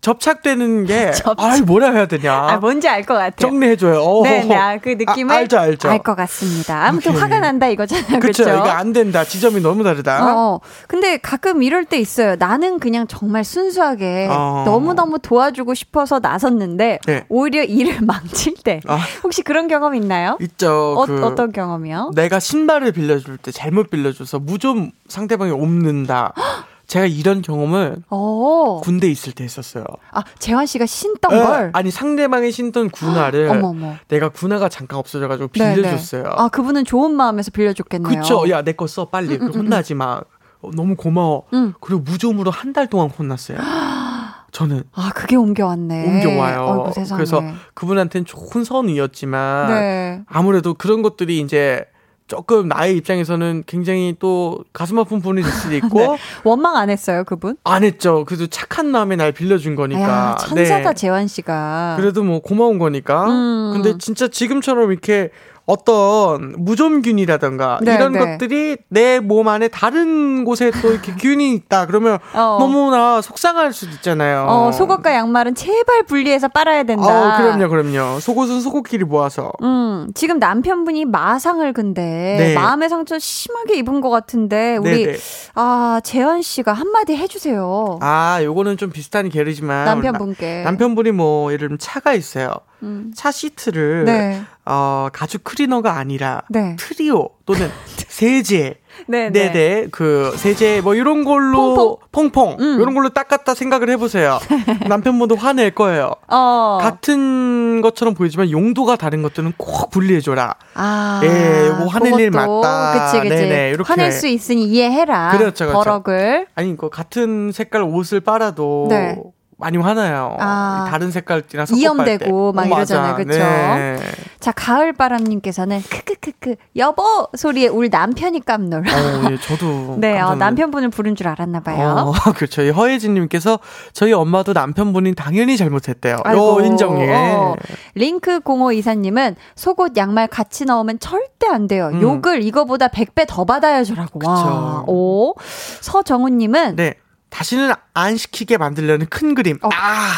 [0.01, 1.41] 접착되는 게 접착.
[1.41, 2.33] 아이 뭐라 해야 되냐.
[2.35, 3.35] 아 뭔지 알 것 같아요.
[3.37, 4.01] 정리해줘요.
[4.03, 4.23] 어.
[4.23, 5.89] 네네, 아, 그 느낌을 아, 알죠, 알죠.
[5.89, 6.87] 알 것 같습니다.
[6.87, 7.23] 아무튼 오케이.
[7.23, 8.45] 화가 난다 이거잖아요, 그쵸.
[8.45, 8.59] 그렇죠?
[8.59, 9.25] 이거 안 된다.
[9.25, 10.35] 지점이 너무 다르다.
[10.37, 12.37] 어, 근데 가끔 이럴 때 있어요.
[12.39, 14.63] 나는 그냥 정말 순수하게 어.
[14.67, 17.25] 너무너무 도와주고 싶어서 나섰는데 네.
[17.29, 18.99] 오히려 일을 망칠 때 아.
[19.23, 20.39] 혹시 그런 경험 있나요?
[20.41, 20.95] 있죠.
[20.99, 22.13] 어, 그 어떤 경험이요?
[22.15, 26.33] 내가 신발을 빌려줄 때 잘못 빌려줘서 무좀 상대방이 옮는다.
[26.91, 28.81] 제가 이런 경험을 어.
[28.83, 29.85] 군대 있을 때 했었어요.
[30.11, 31.71] 아, 재환 씨가 신던 에, 걸.
[31.73, 33.95] 아니 상대방이 신던 군화를 어머머.
[34.09, 36.23] 내가 군화가 잠깐 없어져가지고 네, 빌려줬어요.
[36.25, 36.29] 네.
[36.33, 38.21] 아, 그분은 좋은 마음에서 빌려줬겠네요.
[38.23, 38.51] 그쵸?
[38.51, 39.39] 야 내 거 써 빨리.
[39.39, 40.21] 그리고 혼나지 마.
[40.63, 41.45] 어, 너무 고마워.
[41.55, 41.75] 음.
[41.81, 43.57] 그리고 무좀으로 한 달 동안 혼났어요.
[44.51, 46.07] 저는 아, 그게 옮겨왔네.
[46.09, 46.91] 옮겨와요.
[47.15, 47.41] 그래서
[47.75, 50.23] 그분한테는 좋은 선이었지만 네.
[50.27, 51.85] 아무래도 그런 것들이 이제
[52.31, 56.19] 조금 나의 입장에서는 굉장히 또 가슴 아픈 부분이 될 수도 있고 네.
[56.45, 57.57] 원망 안 했어요, 그분?
[57.65, 58.25] 안 했죠.
[58.25, 60.01] 그래도 착한 마음에 날 빌려준 거니까.
[60.01, 60.95] 야, 천사다 네.
[60.95, 61.97] 재환 씨가.
[61.99, 63.27] 그래도 뭐 고마운 거니까.
[63.29, 63.73] 음.
[63.73, 65.31] 근데 진짜 지금처럼 이렇게
[65.71, 68.19] 어떤 무좀균이라던가 네, 이런 네.
[68.19, 72.57] 것들이 내 몸 안에 다른 곳에 또 이렇게 균이 있다 그러면 어.
[72.59, 74.47] 너무나 속상할 수도 있잖아요.
[74.49, 77.05] 어, 속옷과 양말은 제발 분리해서 빨아야 된다.
[77.07, 78.21] 어, 그럼요, 그럼요.
[78.21, 79.53] 속옷은 속옷끼리 모아서.
[79.63, 82.55] 음, 지금 남편분이 마상을 근데 네.
[82.55, 85.19] 마음의 상처 심하게 입은 것 같은데 우리 네네.
[85.55, 87.99] 아 재환 씨가 한마디 해주세요.
[88.01, 90.59] 아, 요거는 좀 비슷한 계르지만 남편분께.
[90.65, 92.53] 나- 남편분이 뭐 예를 들면 차가 있어요.
[92.83, 93.13] 음.
[93.15, 94.43] 차 시트를 네.
[94.73, 96.77] 어, 가죽 클리너가 아니라 네.
[96.79, 97.69] 트리오 또는
[98.07, 98.77] 세제
[99.09, 102.81] 네, 네네 그 세제 뭐 이런 걸로 퐁퐁, 음.
[102.81, 104.39] 이런 걸로 닦았다 생각을 해보세요.
[104.89, 106.13] 남편분도 화낼 거예요.
[106.29, 106.79] 어.
[106.81, 110.55] 같은 것처럼 보이지만 용도가 다른 것들은 꼭 분리해줘라.
[110.75, 111.21] 아.
[111.25, 112.61] 예, 요거 화낼 일 그것도.
[112.61, 113.07] 맞다.
[113.07, 113.43] 그치, 그치.
[113.43, 113.89] 네네, 이렇게.
[113.89, 115.31] 화낼 수 있으니 이해해라.
[115.37, 115.83] 그렇죠, 그렇죠.
[115.83, 116.47] 버럭을.
[116.55, 119.17] 아니 그 같은 색깔 옷을 빨아도 네.
[119.61, 120.37] 많이 화나요.
[120.41, 120.87] 아.
[120.91, 122.53] 다른 색깔이랑 이염되고.
[122.53, 123.17] 막 어, 이러잖아요.
[123.17, 123.39] 그쵸?
[123.39, 123.99] 네.
[124.41, 128.81] 자, 가을 바람 님께서는 크크크크 여보 소리에 울 남편이 깜놀.
[128.81, 129.97] 어, 예, 저도.
[130.01, 132.13] 네, 어, 남편분을 부른 줄 알았나 봐요.
[132.13, 132.63] 어, 그렇죠.
[132.63, 133.59] 이 허예진 님께서
[133.93, 136.17] 저희 엄마도 남편분이 당연히 잘못했대요.
[136.25, 137.13] 아이고, 요 인정해.
[137.13, 137.55] 어.
[137.95, 141.91] 링크 05 이사님은 속옷 양말 같이 넣으면 절대 안 돼요.
[141.93, 142.01] 음.
[142.01, 144.21] 욕을 이거보다 100배 더 받아야죠라고.
[144.27, 144.85] 와.
[144.87, 145.35] 오.
[145.81, 146.95] 서정훈 님은 네.
[147.31, 149.59] 다시는 안 시키게 만들려는 큰 그림.
[149.63, 149.69] 어.
[149.73, 150.11] 아,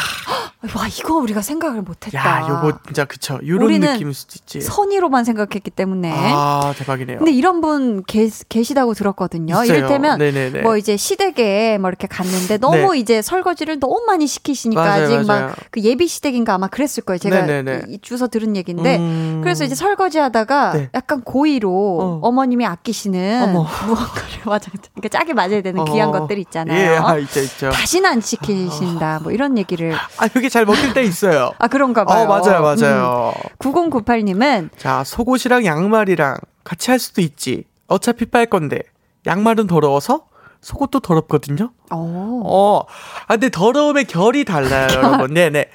[0.77, 2.17] 와 이거 우리가 생각을 못했다.
[2.17, 3.39] 야, 요거 진짜 그쵸.
[3.45, 4.61] 요런 느낌일 수도 있지.
[4.61, 6.11] 선의로만 생각했기 때문에.
[6.15, 7.17] 아, 대박이네요.
[7.19, 9.61] 근데 이런 분 계, 계시다고 들었거든요.
[9.63, 9.77] 있어요.
[9.77, 10.61] 이를테면 네네네.
[10.61, 12.99] 뭐 이제 시댁에 뭐 이렇게 갔는데 너무 네.
[12.99, 15.27] 이제 설거지를 너무 많이 시키시니까 맞아요, 아직.
[15.27, 17.17] 막 그 예비 시댁인가 아마 그랬을 거예요.
[17.17, 17.83] 제가 네네네.
[17.89, 19.41] 이 주서 들은 얘기인데 음.
[19.43, 20.89] 그래서 이제 설거지 하다가 네.
[20.93, 22.31] 약간 고의로 어.
[22.31, 23.67] 머님이 아끼시는 어머.
[23.85, 26.11] 무언가를 맞아 그러니까 짝이 맞아야 되는 귀한 어.
[26.11, 26.93] 것들 있잖아요.
[26.93, 27.69] 예, 아, 있죠, 있죠.
[27.69, 29.19] 다시는 안 시키신다.
[29.23, 31.51] 뭐 이런 얘기를 아, 그게 잘 먹힐 때 있어요.
[31.59, 32.23] 아 그런가 봐요.
[32.23, 33.33] 어, 맞아요, 맞아요.
[33.59, 37.65] 9098님은 자, 속옷이랑 양말이랑 같이 할 수도 있지.
[37.87, 38.79] 어차피 빨 건데.
[39.25, 40.25] 양말은 더러워서
[40.63, 41.71] 속옷도 더럽거든요.
[41.91, 42.41] 어.
[42.45, 42.81] 어.
[43.27, 45.33] 아, 근데 더러움의 결이 달라요, 여러분.
[45.33, 45.65] 네네.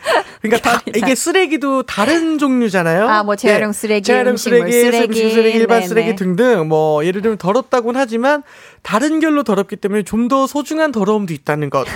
[0.40, 3.08] 그러니까 다, 이게 쓰레기도 다른 종류잖아요.
[3.08, 5.88] 아, 뭐 재활용 쓰레기, 재활용 음식물 쓰레기, 쓰레기, 쓰레기, 일반 네네.
[5.88, 8.42] 쓰레기 등등 뭐 예를 들면 더럽다고는 하지만
[8.82, 11.86] 다른 결로 더럽기 때문에 좀 더 소중한 더러움도 있다는 것.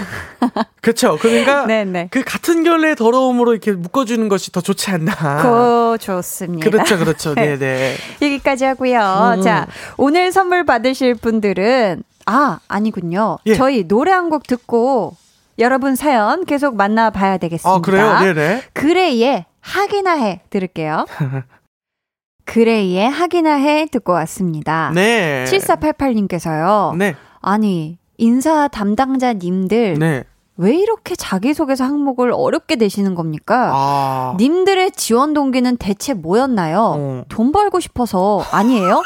[0.80, 1.18] 그렇죠.
[1.20, 2.08] 그러니까 네네.
[2.10, 5.42] 그 같은 결의 더러움으로 이렇게 묶어주는 것이 더 좋지 않나.
[5.42, 6.70] 고 좋습니다.
[6.70, 7.34] 그렇죠, 그렇죠.
[7.34, 7.58] 네.
[7.58, 7.96] 네네.
[8.22, 9.34] 여기까지 하고요.
[9.36, 9.42] 음.
[9.42, 9.66] 자,
[9.98, 13.38] 오늘 선물 받으실 분들은 아, 아니군요.
[13.46, 13.54] 예.
[13.54, 15.14] 저희 노래 한 곡 듣고
[15.58, 17.76] 여러분 사연 계속 만나봐야 되겠습니다.
[17.76, 18.18] 아, 그래요?
[18.20, 18.62] 네네.
[18.72, 21.06] 그레이의 하기나 해 들을게요.
[22.44, 24.90] 그레이의 하기나 해 듣고 왔습니다.
[24.94, 25.44] 네.
[25.46, 26.96] 7488님께서요.
[26.96, 27.14] 네.
[27.40, 30.24] 아니, 인사 담당자님들 네.
[30.56, 33.70] 왜 이렇게 자기소개서 항목을 어렵게 내시는 겁니까?
[33.72, 34.34] 아.
[34.38, 36.94] 님들의 지원 동기는 대체 뭐였나요?
[36.96, 37.24] 어.
[37.28, 39.00] 돈 벌고 싶어서 아니에요?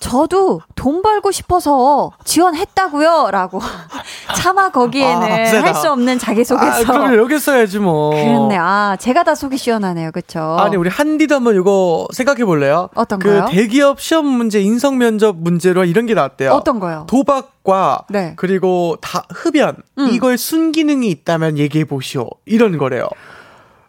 [0.00, 3.28] 저도 돈 벌고 싶어서 지원했다고요.
[3.30, 3.60] 라고.
[4.36, 5.66] 차마 거기에는 아, 세다.
[5.66, 6.84] 할수 없는 아, 자기소개서.
[6.84, 8.10] 그럼 여기 써야지 뭐.
[8.10, 8.56] 그렇네.
[8.58, 10.10] 아, 제가 다 속이 시원하네요.
[10.12, 10.56] 그쵸?
[10.58, 12.88] 아니 우리 한디도 한번 이거 생각해 볼래요?
[12.94, 13.46] 어떤 그 거요?
[13.50, 16.52] 대기업 시험 문제, 인성 면접 문제로 이런 게 나왔대요.
[16.52, 17.06] 어떤 거요?
[17.08, 18.34] 도박과 네.
[18.36, 20.08] 그리고 다 흡연 음.
[20.12, 22.28] 이걸 순기능이 있다면 얘기해 보시오.
[22.46, 23.08] 이런 거래요.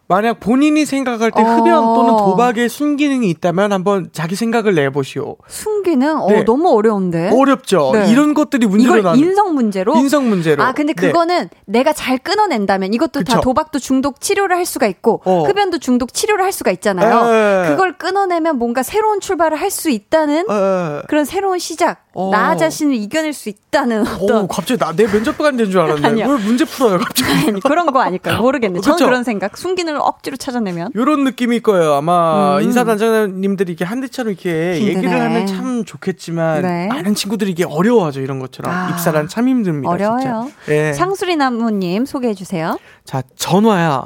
[0.09, 1.45] 만약 본인이 생각할 때 어.
[1.45, 5.35] 흡연 또는 도박에 순기능이 있다면 한번 자기 생각을 내보시오.
[5.47, 6.17] 숨기는?
[6.17, 6.43] 어, 네.
[6.43, 7.29] 너무 어려운데.
[7.31, 7.91] 어렵죠.
[7.93, 8.09] 네.
[8.11, 9.95] 이런 것들이 문제로 이걸 나는 인성 문제로?
[9.95, 10.63] 인성 문제로.
[10.63, 11.07] 아, 근데 네.
[11.07, 13.41] 그거는 내가 잘 끊어낸다면 이것도 다 그쵸.
[13.41, 15.43] 도박도 중독 치료를 할 수가 있고 어.
[15.43, 17.65] 흡연도 중독 치료를 할 수가 있잖아요.
[17.65, 17.69] 에.
[17.69, 21.01] 그걸 끊어내면 뭔가 새로운 출발을 할 수 있다는 에.
[21.07, 22.03] 그런 새로운 시작.
[22.15, 22.31] 어.
[22.31, 25.79] 나 자신을 이겨낼 수 있다 는 오, 어떤 갑자기 나 내 면접관 된 줄.
[25.79, 26.25] 아니요.
[26.27, 27.31] 왜 문제 풀어요, 갑자기?
[27.49, 28.41] 아니, 그런 거 아닐까요?
[28.41, 28.81] 모르겠네.
[28.81, 29.05] 저는?
[29.05, 29.55] 그런 생각.
[29.57, 30.89] 숨기능을 억지로 찾아내면.
[30.95, 31.93] 요런 느낌일 거예요.
[31.93, 32.63] 아마 음.
[32.63, 34.95] 인사단장님들이 이렇게 한대처럼 이렇게 힘드네.
[34.97, 36.87] 얘기를 하면 참 좋겠지만 네.
[36.87, 39.91] 많은 친구들이 이게 어려워하죠 이런 것처럼 아, 입사란 참 힘듭니다.
[39.91, 40.49] 어려워요.
[40.69, 40.91] 예.
[40.93, 42.79] 상수리 나무님 소개해 주세요.
[43.05, 44.03] 자 전화야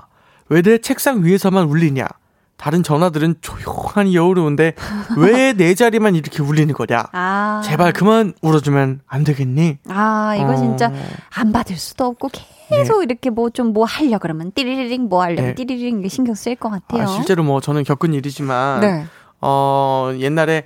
[0.49, 2.05] 왜 내 책상 위에서만 울리냐?
[2.57, 4.73] 다른 전화들은 조용하니 여우러운데
[5.17, 7.05] 왜 내 자리만 이렇게 울리는 거냐?
[7.11, 7.61] 아.
[7.65, 9.79] 제발 그만 울어주면 안 되겠니?
[9.89, 10.55] 아, 이거 어.
[10.55, 10.91] 진짜
[11.35, 12.29] 안 받을 수도 없고
[12.69, 15.55] 계속 이렇게 뭐좀뭐 하려 그러면 띠리링 뭐 하려면 네.
[15.55, 17.03] 띠리링 신경 쓰일 것 같아요.
[17.03, 19.05] 아, 실제로 뭐 저는 겪은 일이지만 네.
[19.41, 20.63] 어, 옛날에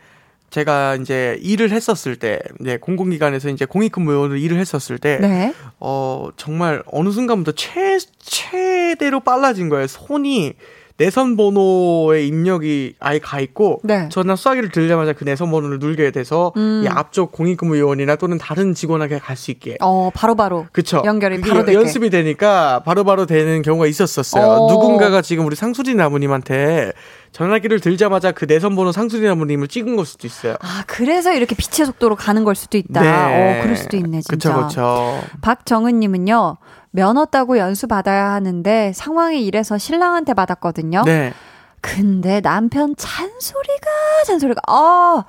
[0.50, 5.54] 제가 이제 일을 했었을 때, 이제 공공기관에서 이제 공익근무원으로 일을 했었을 때, 네.
[5.82, 9.88] 어, 정말 어느 순간부터 최, 최대로 빨라진 거예요.
[9.88, 10.54] 손이
[10.98, 14.10] 내선 번호의 입력이 아예 가 있고 네.
[14.10, 16.82] 전화 수화기를 들자마자 그 내선 번호를 누르게 돼서 음.
[16.84, 20.66] 이 앞쪽 공익근무요원이나 또는 다른 직원에게 갈 수 있게 어, 바로바로.
[20.72, 21.04] 그쵸.
[21.06, 21.78] 연결이 바로 되게.
[21.78, 24.44] 연습이 되니까 바로바로 되는 경우가 있었었어요.
[24.44, 24.72] 어.
[24.72, 26.92] 누군가가 지금 우리 상수리 나무님한테
[27.34, 30.56] 전화기를 들자마자 그 내선 번호 상수리 나무님을 찍은 걸 수도 있어요.
[30.62, 33.02] 아, 그래서 이렇게 빛의 속도로 가는 걸 수도 있다.
[33.02, 33.60] 네.
[33.60, 34.56] 어, 그럴 수도 있네, 진짜.
[34.56, 35.22] 그쵸, 그쵸.
[35.42, 36.58] 박정은님은요,
[36.98, 41.04] 면허 따고 연수 받아야 하는데 상황이 이래서 신랑한테 받았거든요.
[41.06, 41.32] 네.
[41.80, 43.88] 근데 남편 잔소리가,
[44.26, 45.26] 잔소리가, 아,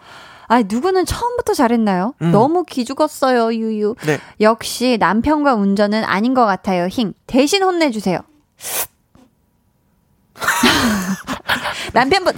[0.47, 2.15] 아, 누구는 처음부터 잘했나요?
[2.23, 2.33] 음.
[2.33, 3.97] 너무 기죽었어요, 유유.
[4.07, 4.19] 네.
[4.41, 7.13] 역시 남편과 운전은 아닌 것 같아요, 힝.
[7.27, 8.19] 대신 혼내주세요.
[11.93, 12.35] 남편분,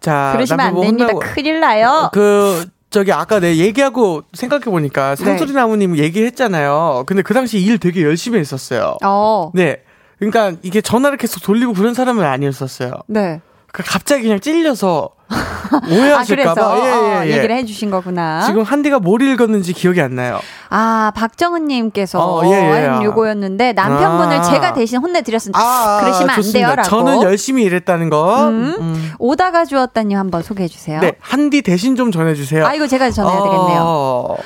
[0.00, 1.18] 자, 그러시면 안 남편분 됩니다.
[1.18, 2.10] 혼나고- 큰일 나요.
[2.12, 5.24] 그 저기 아까 내 얘기하고 생각해 보니까 네.
[5.24, 7.04] 상수리 나무님 얘기했잖아요.
[7.06, 8.96] 근데 그 당시 일 되게 열심히 했었어요.
[9.04, 9.82] 어, 네.
[10.18, 12.92] 그러니까 이게 전화를 계속 돌리고 그런 사람은 아니었었어요.
[13.06, 13.40] 네.
[13.72, 15.15] 그 갑자기 그냥 찔려서 아,
[15.90, 16.54] 오해하실까봐.
[16.54, 17.36] 그래서 예, 어, 예, 예.
[17.36, 18.42] 얘기를 해주신 거구나.
[18.46, 20.40] 지금 한디가 뭘 읽었는지 기억이 안 나요.
[20.70, 22.86] 아, 박정은님께서 어, 예, 예.
[22.86, 24.42] 한 요거였는데 남편분을 아.
[24.42, 25.58] 제가 대신 혼내드렸습니다.
[25.58, 26.66] 아, 그러시면 안 좋습니다.
[26.68, 26.88] 돼요라고.
[26.88, 28.48] 저는 열심히 일했다는 거.
[28.48, 28.74] 음.
[28.78, 29.12] 음.
[29.18, 31.00] 오다가 주었다님 한번 소개해 주세요.
[31.00, 32.64] 네, 한디 대신 좀 전해주세요.
[32.64, 33.80] 아, 이거 제가 전해야 되겠네요.
[33.82, 34.36] 어,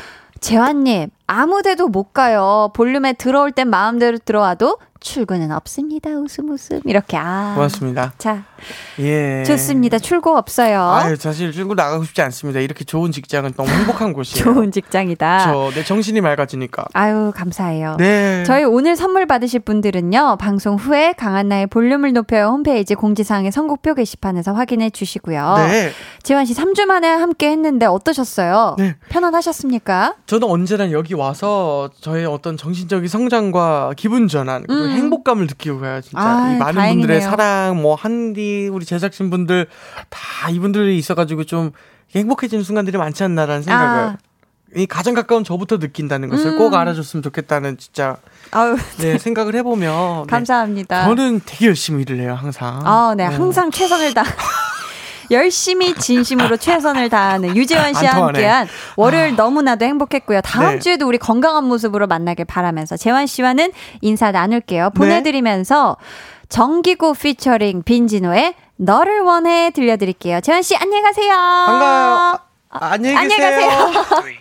[0.41, 2.71] 재환님, 아무데도 못 가요.
[2.75, 6.11] 볼륨에 들어올 땐 마음대로 들어와도 출근은 없습니다.
[6.11, 6.81] 웃음 웃음.
[6.85, 7.17] 이렇게.
[7.17, 7.53] 아.
[7.55, 8.13] 고맙습니다.
[8.19, 8.45] 자,
[8.99, 9.43] 예.
[9.45, 9.99] 좋습니다.
[9.99, 10.83] 출고 없어요.
[10.83, 12.61] 아유, 사실 출근 나가고 싶지 않습니다.
[12.61, 14.45] 이렇게 좋은 직장은 너무 행복한 곳이에요.
[14.45, 15.39] 좋은 직장이다.
[15.45, 16.85] 저, 내 정신이 맑아지니까.
[16.93, 17.97] 아유, 감사해요.
[17.99, 18.45] 네.
[18.47, 24.91] 저희 오늘 선물 받으실 분들은요, 방송 후에 강한나의 볼륨을 높여요 홈페이지 공지사항의 선곡표 게시판에서 확인해
[24.91, 25.55] 주시고요.
[25.69, 25.93] 네.
[26.23, 28.77] 지환 씨 3주 만에 함께 했는데 어떠셨어요?
[28.79, 28.97] 네.
[29.09, 30.17] 편안하셨습니까?
[30.27, 34.90] 저는 언제나 여기 와서 저의 어떤 정신적인 성장과 기분 전환, 그리고 음.
[34.91, 36.21] 행복감을 느끼고 가요, 진짜.
[36.21, 37.01] 아유, 이 많은 다행이네요.
[37.07, 39.67] 분들의 사랑, 뭐, 한디, 우리 제작진 분들,
[40.09, 41.73] 다 이분들이 있어가지고 좀
[42.15, 43.99] 행복해지는 순간들이 많지 않나라는 생각을.
[44.01, 44.19] 아.
[44.77, 46.59] 이 가장 가까운 저부터 느낀다는 것을 음.
[46.59, 48.19] 꼭 알아줬으면 좋겠다는 진짜
[48.53, 50.31] 아유, 네, 생각을 해보면 네.
[50.31, 51.07] 감사합니다.
[51.07, 52.81] 저는 되게 열심히 일을 해요 항상.
[52.85, 53.35] 아, 네, 네.
[53.35, 54.23] 항상 최선을 다.
[55.31, 58.11] 열심히 진심으로 최선을 다하는 유재환 씨와.
[58.13, 60.41] 함께한 월요일 너무나도 행복했고요.
[60.43, 60.79] 다음 네.
[60.79, 64.33] 주에도 우리 건강한 모습으로 만나길 바라면서 재환 씨와는 인사 네.
[64.33, 64.91] 나눌게요.
[64.91, 65.97] 보내드리면서
[66.49, 70.41] 정기고 피처링 빈지노의 너를 원해 들려드릴게요.
[70.41, 71.29] 재환 씨 안녕히 가세요.
[71.33, 72.39] 반가워요.
[72.71, 73.69] 아, 안녕히 안녕히 계세요.
[73.69, 74.25] 가세요.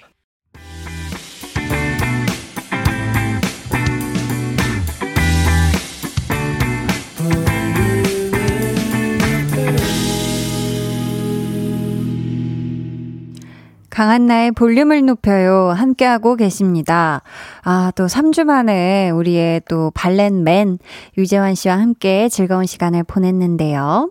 [14.00, 15.74] 강한나의 볼륨을 높여요.
[15.76, 17.22] 함께하고 계십니다.
[17.64, 20.80] 아, 또 3주 만에 우리의 또 valet man
[21.18, 24.10] 유재환 씨와 함께 즐거운 시간을 보냈는데요.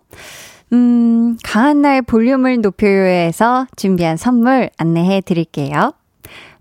[0.74, 5.94] 음, 강한나의 볼륨을 높여요에서 준비한 선물 안내해 드릴게요.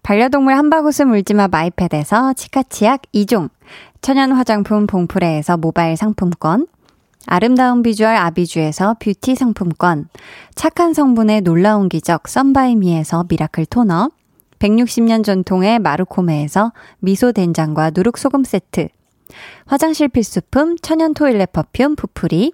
[0.03, 3.49] 반려동물 한바구스 물지마 마이패드에서 치카치약 2종,
[3.99, 6.65] 천연 화장품 봉프레에서 모바일 상품권,
[7.27, 10.07] 아름다운 비주얼 아비주에서 뷰티 상품권,
[10.55, 14.09] 착한 성분의 놀라운 기적 썬바이미에서 miracle toner,
[14.59, 18.87] 160년 전통의 마루코메에서 미소 된장과 누룩 소금 세트,
[19.65, 22.53] 화장실 필수품 천연 toilet perfume 푸풀이,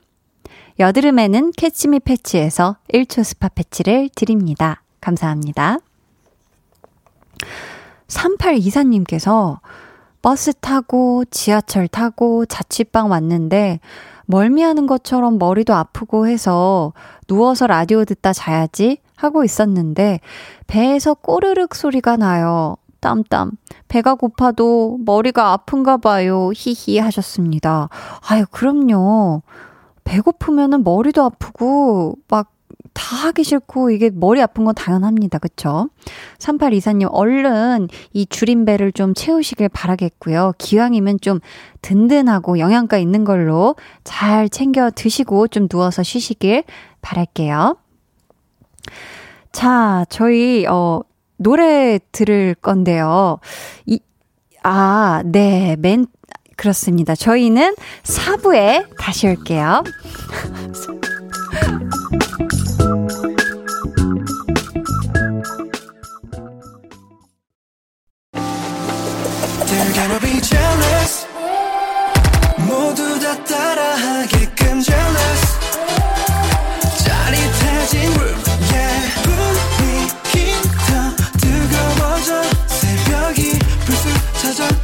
[0.79, 4.81] 여드름에는 캐치미 패치에서 1초 스파 패치를 드립니다.
[5.01, 5.77] 감사합니다.
[8.07, 9.59] 3824님께서
[10.23, 13.79] 버스 타고 지하철 타고 자취방 왔는데
[14.25, 16.93] 멀미하는 것처럼 머리도 아프고 해서
[17.27, 20.19] 누워서 라디오 듣다 자야지 하고 있었는데
[20.67, 22.75] 배에서 꼬르륵 소리가 나요.
[22.99, 23.51] 땀땀.
[23.89, 26.51] 배가 고파도 머리가 아픈가 봐요.
[26.55, 27.89] 히히 하셨습니다.
[28.27, 29.41] 아유, 그럼요.
[30.05, 32.51] 배고프면은 머리도 아프고 막
[32.93, 35.39] 다 하기 싫고 이게 머리 아픈 건 당연합니다.
[35.39, 35.89] 그쵸?
[36.37, 40.53] 3824님 얼른 이 줄인 배를 좀 채우시길 바라겠고요.
[40.57, 41.39] 기왕이면 좀
[41.81, 46.63] 든든하고 영양가 있는 걸로 잘 챙겨 드시고 좀 누워서 쉬시길
[47.01, 47.77] 바랄게요.
[49.51, 51.01] 자, 저희 어
[51.37, 53.39] 노래 들을 건데요.
[53.85, 53.99] 이
[54.63, 55.75] 아, 네.
[55.79, 56.07] 맨
[56.55, 57.15] 그렇습니다.
[57.15, 59.83] 저희는 4부에 다시 올게요.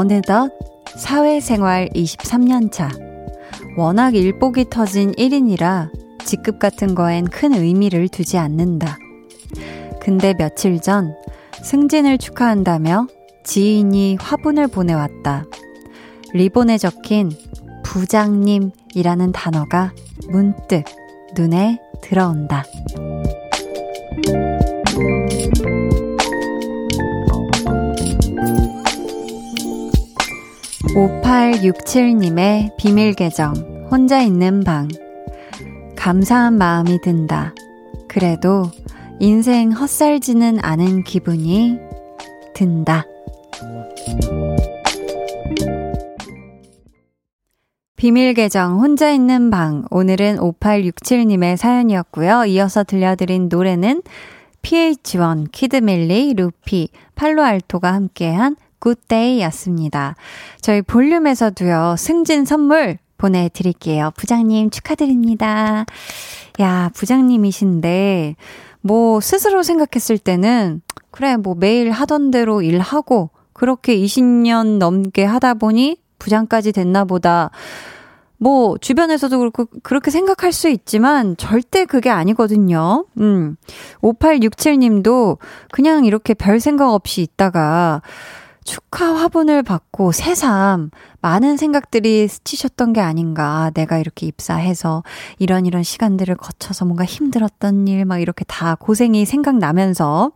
[0.00, 0.50] 어느덧
[0.96, 2.88] 사회생활 23년 차.
[3.76, 5.90] 워낙 일복이 터진 1인이라
[6.24, 8.96] 직급 같은 거엔 큰 의미를 두지 않는다.
[10.00, 11.14] 근데 며칠 전
[11.62, 13.08] 승진을 축하한다며
[13.44, 15.44] 지인이 화분을 보내왔다.
[16.32, 17.30] 리본에 적힌
[17.84, 19.92] 부장님이라는 단어가
[20.30, 20.84] 문득
[21.36, 22.64] 눈에 들어온다.
[30.94, 33.54] 5867님의 비밀 계정,
[33.90, 34.88] 혼자 있는 방.
[35.96, 37.54] 감사한 마음이 든다.
[38.08, 38.64] 그래도
[39.20, 41.78] 인생 헛살지는 않은 기분이
[42.54, 43.06] 든다.
[47.96, 52.46] 비밀 계정 혼자 있는 방 오늘은 5867님의 사연이었고요.
[52.46, 54.02] 이어서 들려드린 노래는
[54.62, 60.16] PH1, 키드멜리, 루피, 팔로알토가 함께한 Good Day였습니다.
[60.60, 64.10] 저희 볼륨에서도요, 승진 선물 보내드릴게요.
[64.16, 65.84] 부장님 축하드립니다.
[66.60, 68.36] 야, 부장님이신데,
[68.80, 75.98] 뭐, 스스로 생각했을 때는, 그래, 뭐, 매일 하던 대로 일하고, 그렇게 20년 넘게 하다 보니,
[76.18, 77.50] 부장까지 됐나 보다.
[78.38, 83.04] 뭐, 주변에서도 그렇고, 그렇게 생각할 수 있지만, 절대 그게 아니거든요.
[83.18, 83.56] 음.
[84.02, 85.36] 5867님도
[85.70, 88.00] 그냥 이렇게 별 생각 없이 있다가,
[88.64, 90.90] 축하 화분을 받고 새삼
[91.20, 93.70] 많은 생각들이 스치셨던 게 아닌가.
[93.74, 95.02] 내가 이렇게 입사해서
[95.38, 100.32] 이런 이런 시간들을 거쳐서 뭔가 힘들었던 일 막 이렇게 다 고생이 생각나면서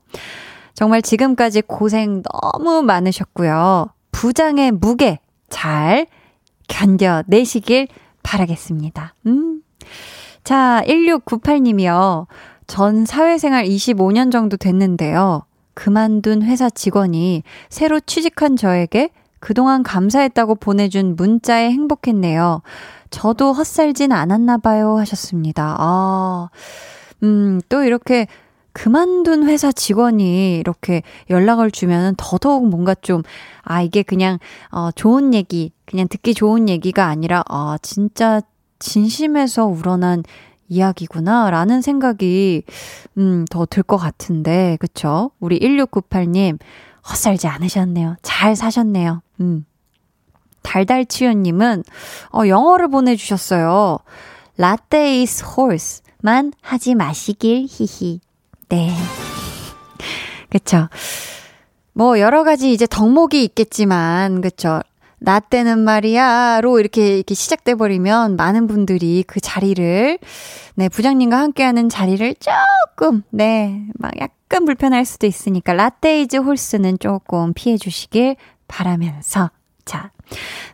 [0.74, 3.88] 정말 지금까지 고생 너무 많으셨고요.
[4.12, 5.18] 부장의 무게
[5.48, 6.06] 잘
[6.68, 7.88] 견뎌내시길
[8.22, 9.14] 바라겠습니다.
[9.26, 9.62] 음.
[10.42, 12.26] 자, 1698님이요.
[12.66, 15.44] 전 사회생활 25년 정도 됐는데요.
[15.74, 19.10] 그만둔 회사 직원이 새로 취직한 저에게
[19.40, 22.62] 그동안 감사했다고 보내준 문자에 행복했네요.
[23.10, 25.76] 저도 헛살진 않았나 봐요 하셨습니다.
[25.78, 26.48] 아,
[27.22, 28.26] 음, 또 이렇게
[28.72, 33.22] 그만둔 회사 직원이 이렇게 연락을 주면은 더더욱 뭔가 좀,
[33.62, 34.38] 아, 이게 그냥,
[34.70, 38.40] 어, 좋은 얘기, 그냥 듣기 좋은 얘기가 아니라, 아, 진짜
[38.80, 40.24] 진심에서 우러난
[40.68, 42.62] 이야기구나, 라는 생각이,
[43.18, 45.30] 음, 더 들 것 같은데, 그쵸?
[45.40, 46.58] 우리 1698님,
[47.08, 48.16] 헛살지 않으셨네요.
[48.22, 49.22] 잘 사셨네요.
[49.40, 49.64] 음.
[50.62, 51.84] 달달치유님은,
[52.32, 53.98] 어, 영어를 보내주셨어요.
[54.56, 56.02] 라떼 is horse.
[56.22, 58.20] 만 하지 마시길, 히히.
[58.70, 58.90] 네.
[60.50, 60.88] 그쵸.
[61.92, 64.80] 뭐, 여러 가지 이제 덕목이 있겠지만, 그쵸.
[65.24, 70.18] 나 때는 말이야로 이렇게 이렇게 시작돼 버리면 많은 분들이 그 자리를
[70.74, 77.78] 네 부장님과 함께하는 자리를 조금 네막 약간 불편할 수도 있으니까 라떼 is horse는 조금 피해
[77.78, 78.36] 주시길
[78.68, 79.50] 바라면서
[79.86, 80.10] 자.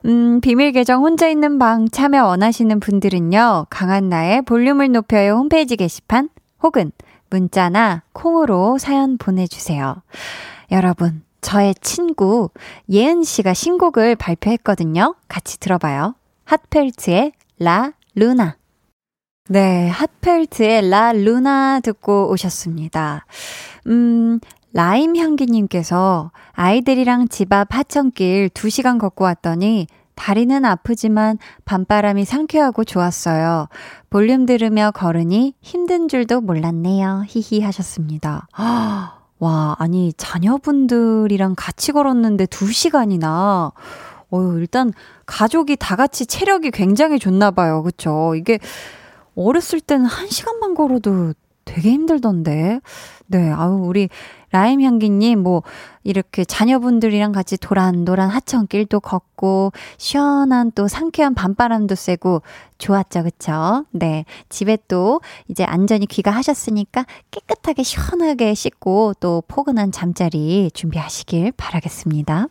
[0.04, 6.28] 음, 비밀 계정 혼자 있는 방 참여 원하시는 분들은요, 강한나의 볼륨을 높여요 홈페이지 게시판
[6.62, 6.92] 혹은
[7.30, 10.02] 문자나 콩으로 사연 보내주세요.
[10.70, 12.50] 여러분, 저의 친구
[12.88, 15.14] 예은 씨가 신곡을 발표했거든요.
[15.28, 16.14] 같이 들어봐요.
[16.44, 18.56] 핫펠트의 라 루나.
[19.48, 23.26] 네, 핫펠트의 라 루나 듣고 오셨습니다.
[23.86, 24.38] 음,
[24.72, 33.68] 라임 향기님께서 아이들이랑 집 앞 하천길 2시간 걷고 왔더니 다리는 아프지만 밤바람이 상쾌하고 좋았어요.
[34.10, 37.24] 볼륨 들으며 걸으니 힘든 줄도 몰랐네요.
[37.26, 38.46] 히히 하셨습니다.
[39.40, 43.72] 와, 아니, 자녀분들이랑 같이 걸었는데 2시간이나.
[44.32, 44.92] 어 일단
[45.26, 47.82] 가족이 다 같이 체력이 굉장히 좋나 봐요.
[47.82, 48.34] 그쵸?
[48.36, 48.60] 이게
[49.34, 51.32] 어렸을 때는 1시간만 걸어도
[51.64, 52.80] 되게 힘들던데.
[53.26, 54.08] 네, 아우, 우리
[54.52, 55.62] 라임 향기님, 뭐,
[56.02, 62.42] 이렇게 자녀분들이랑 같이 도란도란 하천길도 걷고, 시원한 또 상쾌한 밤바람도 쐬고,
[62.78, 63.84] 좋았죠, 그쵸?
[63.90, 64.24] 네.
[64.48, 72.46] 집에 또 이제 안전히 귀가하셨으니까 깨끗하게 시원하게 씻고, 또 포근한 잠자리 준비하시길 바라겠습니다.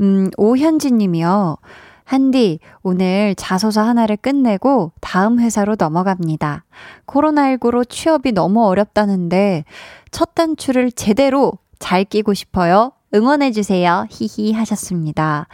[0.00, 1.58] 음, 오현진 님이요.
[2.04, 6.64] 한디, 오늘 자소서 하나를 끝내고 다음 회사로 넘어갑니다.
[7.06, 9.64] 코로나19로 취업이 너무 어렵다는데
[10.12, 12.92] 첫 단추를 제대로 잘 끼고 싶어요.
[13.12, 14.06] 응원해주세요.
[14.10, 15.48] 히히 하셨습니다.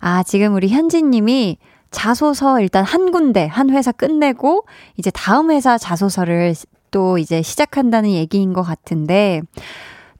[0.00, 1.56] 아, 지금 우리 현진 님이
[1.90, 4.64] 자소서 일단 한 군데, 한 회사 끝내고,
[4.96, 6.54] 이제 다음 회사 자소서를
[6.90, 9.40] 또 이제 시작한다는 얘기인 것 같은데,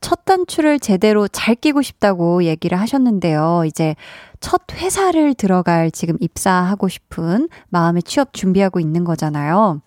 [0.01, 3.65] 첫 단추를 제대로 잘 끼고 싶다고 얘기를 하셨는데요.
[3.67, 3.95] 이제
[4.41, 9.83] 첫 회사를 들어갈 지금 입사하고 싶은 마음의 취업 준비하고 있는 거잖아요.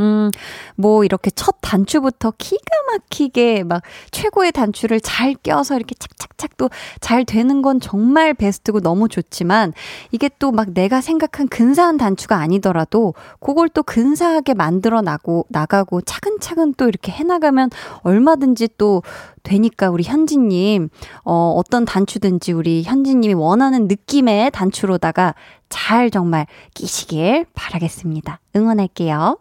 [0.00, 0.30] 음,
[0.76, 6.68] 뭐, 이렇게 첫 단추부터 기가 막히게 막 최고의 단추를 잘 껴서 이렇게 착착착 또
[7.00, 9.72] 잘 되는 건 정말 베스트고 너무 좋지만
[10.10, 16.74] 이게 또 막 내가 생각한 근사한 단추가 아니더라도 그걸 또 근사하게 만들어 나고, 나가고 차근차근
[16.74, 17.70] 또 이렇게 해나가면
[18.02, 19.02] 얼마든지 또
[19.42, 20.88] 되니까 우리 현지님,
[21.24, 25.34] 어, 어떤 단추든지 우리 현지님이 원하는 느낌의 단추로다가
[25.68, 28.40] 잘 정말 끼시길 바라겠습니다.
[28.56, 29.38] 응원할게요.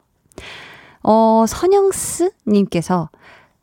[1.03, 3.09] 어, 선영스님께서,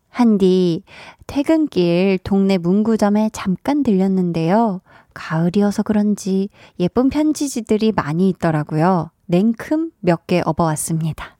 [0.09, 0.83] 한디,
[1.27, 4.81] 퇴근길 동네 문구점에 잠깐 들렸는데요.
[5.13, 6.49] 가을이어서 그런지
[6.81, 9.11] 예쁜 편지지들이 많이 있더라고요.
[9.27, 11.37] 냉큼 몇 개 업어왔습니다.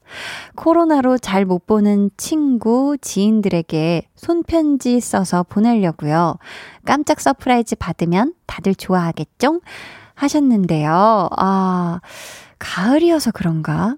[0.55, 6.37] 코로나로 잘 못 보는 친구, 지인들에게 손편지 써서 보내려고요.
[6.85, 9.61] 깜짝 surprise 받으면 다들 좋아하겠죠?
[10.15, 11.29] 하셨는데요.
[11.37, 12.01] 아,
[12.59, 13.97] 가을이어서 그런가?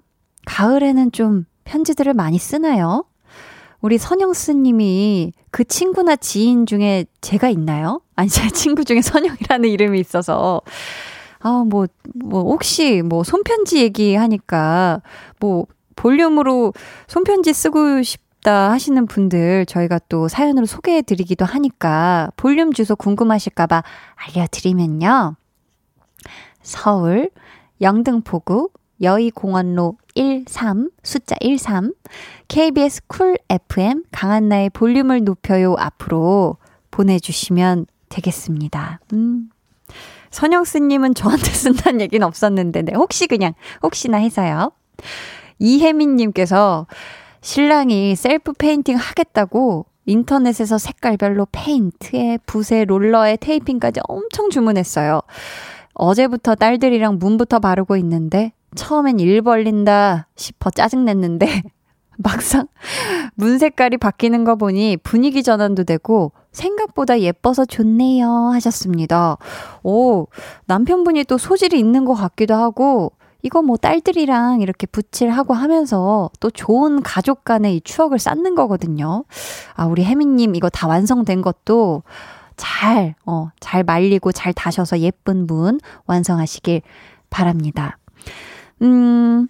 [0.49, 3.05] 가을에는 좀 편지들을 많이 쓰나요?
[3.81, 8.01] 우리 선영스 님이 그 친구나 지인 중에 제가 있나요?
[8.15, 10.61] 아니, 제 친구 중에 선영이라는 이름이 있어서.
[11.39, 11.85] 아, 뭐,
[12.15, 15.01] 뭐, 혹시 뭐 손편지 얘기하니까
[15.39, 16.73] 뭐 볼륨으로
[17.07, 23.83] 손편지 쓰고 싶다 하시는 분들 저희가 또 사연으로 소개해 드리기도 하니까 볼륨 주소 궁금하실까봐
[24.15, 25.35] 알려드리면요.
[26.61, 27.29] 서울
[27.81, 28.69] 영등포구
[29.01, 31.93] 여의공원로 13 숫자 13
[32.49, 36.57] KBS Cool FM 강한나의 볼륨을 높여요 앞으로
[36.91, 38.99] 보내주시면 되겠습니다.
[39.13, 39.49] 음.
[40.31, 44.71] 선영스님은 저한테 쓴다는 얘기는 없었는데, 네, 혹시 그냥, 혹시나 해서요.
[45.57, 46.85] 이혜민님께서
[47.41, 55.21] 신랑이 self painting 하겠다고 인터넷에서 색깔별로 페인트에 붓에 롤러에 taping까지 엄청 주문했어요.
[55.93, 61.63] 어제부터 딸들이랑 문부터 바르고 있는데 처음엔 일 벌린다 싶어 짜증냈는데
[62.17, 62.67] 막상
[63.35, 69.37] 문 색깔이 바뀌는 거 보니 분위기 전환도 되고 생각보다 예뻐서 좋네요 하셨습니다.
[69.83, 70.27] 오,
[70.65, 77.01] 남편분이 또 소질이 있는 것 같기도 하고 이거 뭐 딸들이랑 이렇게 붓칠하고 하면서 또 좋은
[77.01, 79.23] 가족 간의 이 추억을 쌓는 거거든요.
[79.75, 82.03] 아, 우리 혜미님 이거 다 완성된 것도
[82.57, 86.81] 잘, 어, 잘 말리고 잘 다셔서 예쁜 문 완성하시길
[87.29, 87.97] 바랍니다.
[88.81, 89.47] 음,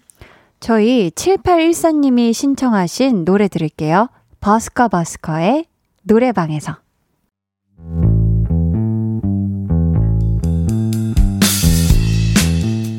[0.58, 4.08] 저희 7814님이 신청하신 노래 들을게요.
[4.40, 5.66] 버스커 버스커의
[6.02, 6.76] 노래방에서.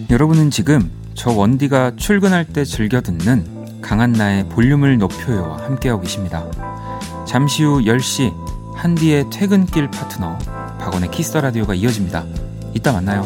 [0.09, 6.45] 여러분은 지금 저 원디가 출근할 때 즐겨 듣는 강한나의 볼륨을 높여요와 함께하고 계십니다.
[7.25, 8.33] 잠시 후 10시
[8.75, 10.37] 한디의 퇴근길 파트너
[10.79, 12.25] 박원의 키스터 라디오가 이어집니다.
[12.73, 13.25] 이따 만나요.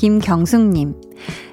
[0.00, 0.94] 김경숙님.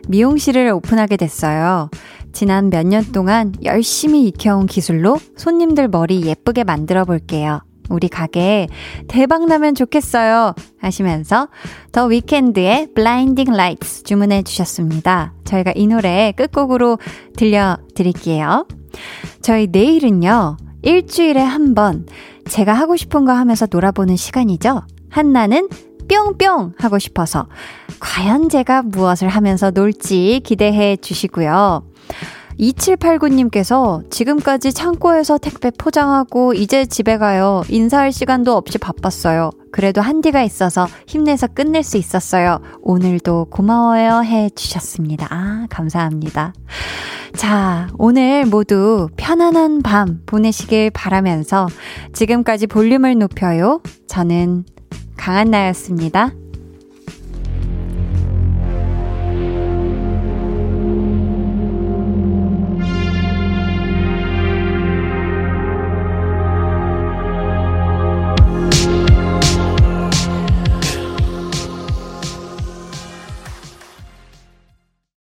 [0.08, 1.90] 미용실을 오픈하게 됐어요.
[2.32, 7.60] 지난 몇 년 동안 열심히 익혀온 기술로 손님들 머리 예쁘게 만들어 볼게요.
[7.90, 8.68] 우리 가게
[9.10, 10.54] 대박 나면 좋겠어요.
[10.80, 11.50] 하시면서
[11.92, 15.34] The Weeknd의 Blinding Lights 주문해 주셨습니다.
[15.44, 17.00] 저희가 이 노래 끝곡으로
[17.36, 18.66] 들려 드릴게요.
[19.42, 20.56] 저희 내일은요.
[20.84, 22.06] 일주일에 한 번
[22.50, 24.84] 제가 하고 싶은 거 하면서 놀아보는 시간이죠.
[25.10, 25.68] 한나는
[26.08, 27.48] 뿅뿅 하고 싶어서
[28.00, 31.84] 과연 제가 무엇을 하면서 놀지 기대해 주시고요.
[32.60, 37.62] 2789님께서 지금까지 창고에서 택배 포장하고 이제 집에 가요.
[37.70, 39.52] 인사할 시간도 없이 바빴어요.
[39.72, 42.60] 그래도 한디가 있어서 힘내서 끝낼 수 있었어요.
[42.82, 45.28] 오늘도 고마워요 해 주셨습니다.
[45.30, 46.54] 아, 감사합니다.
[47.36, 51.68] 자, 오늘 모두 편안한 밤 보내시길 바라면서
[52.14, 53.82] 지금까지 볼륨을 높여요.
[54.08, 54.66] 저는
[55.18, 56.32] 강한나였습니다.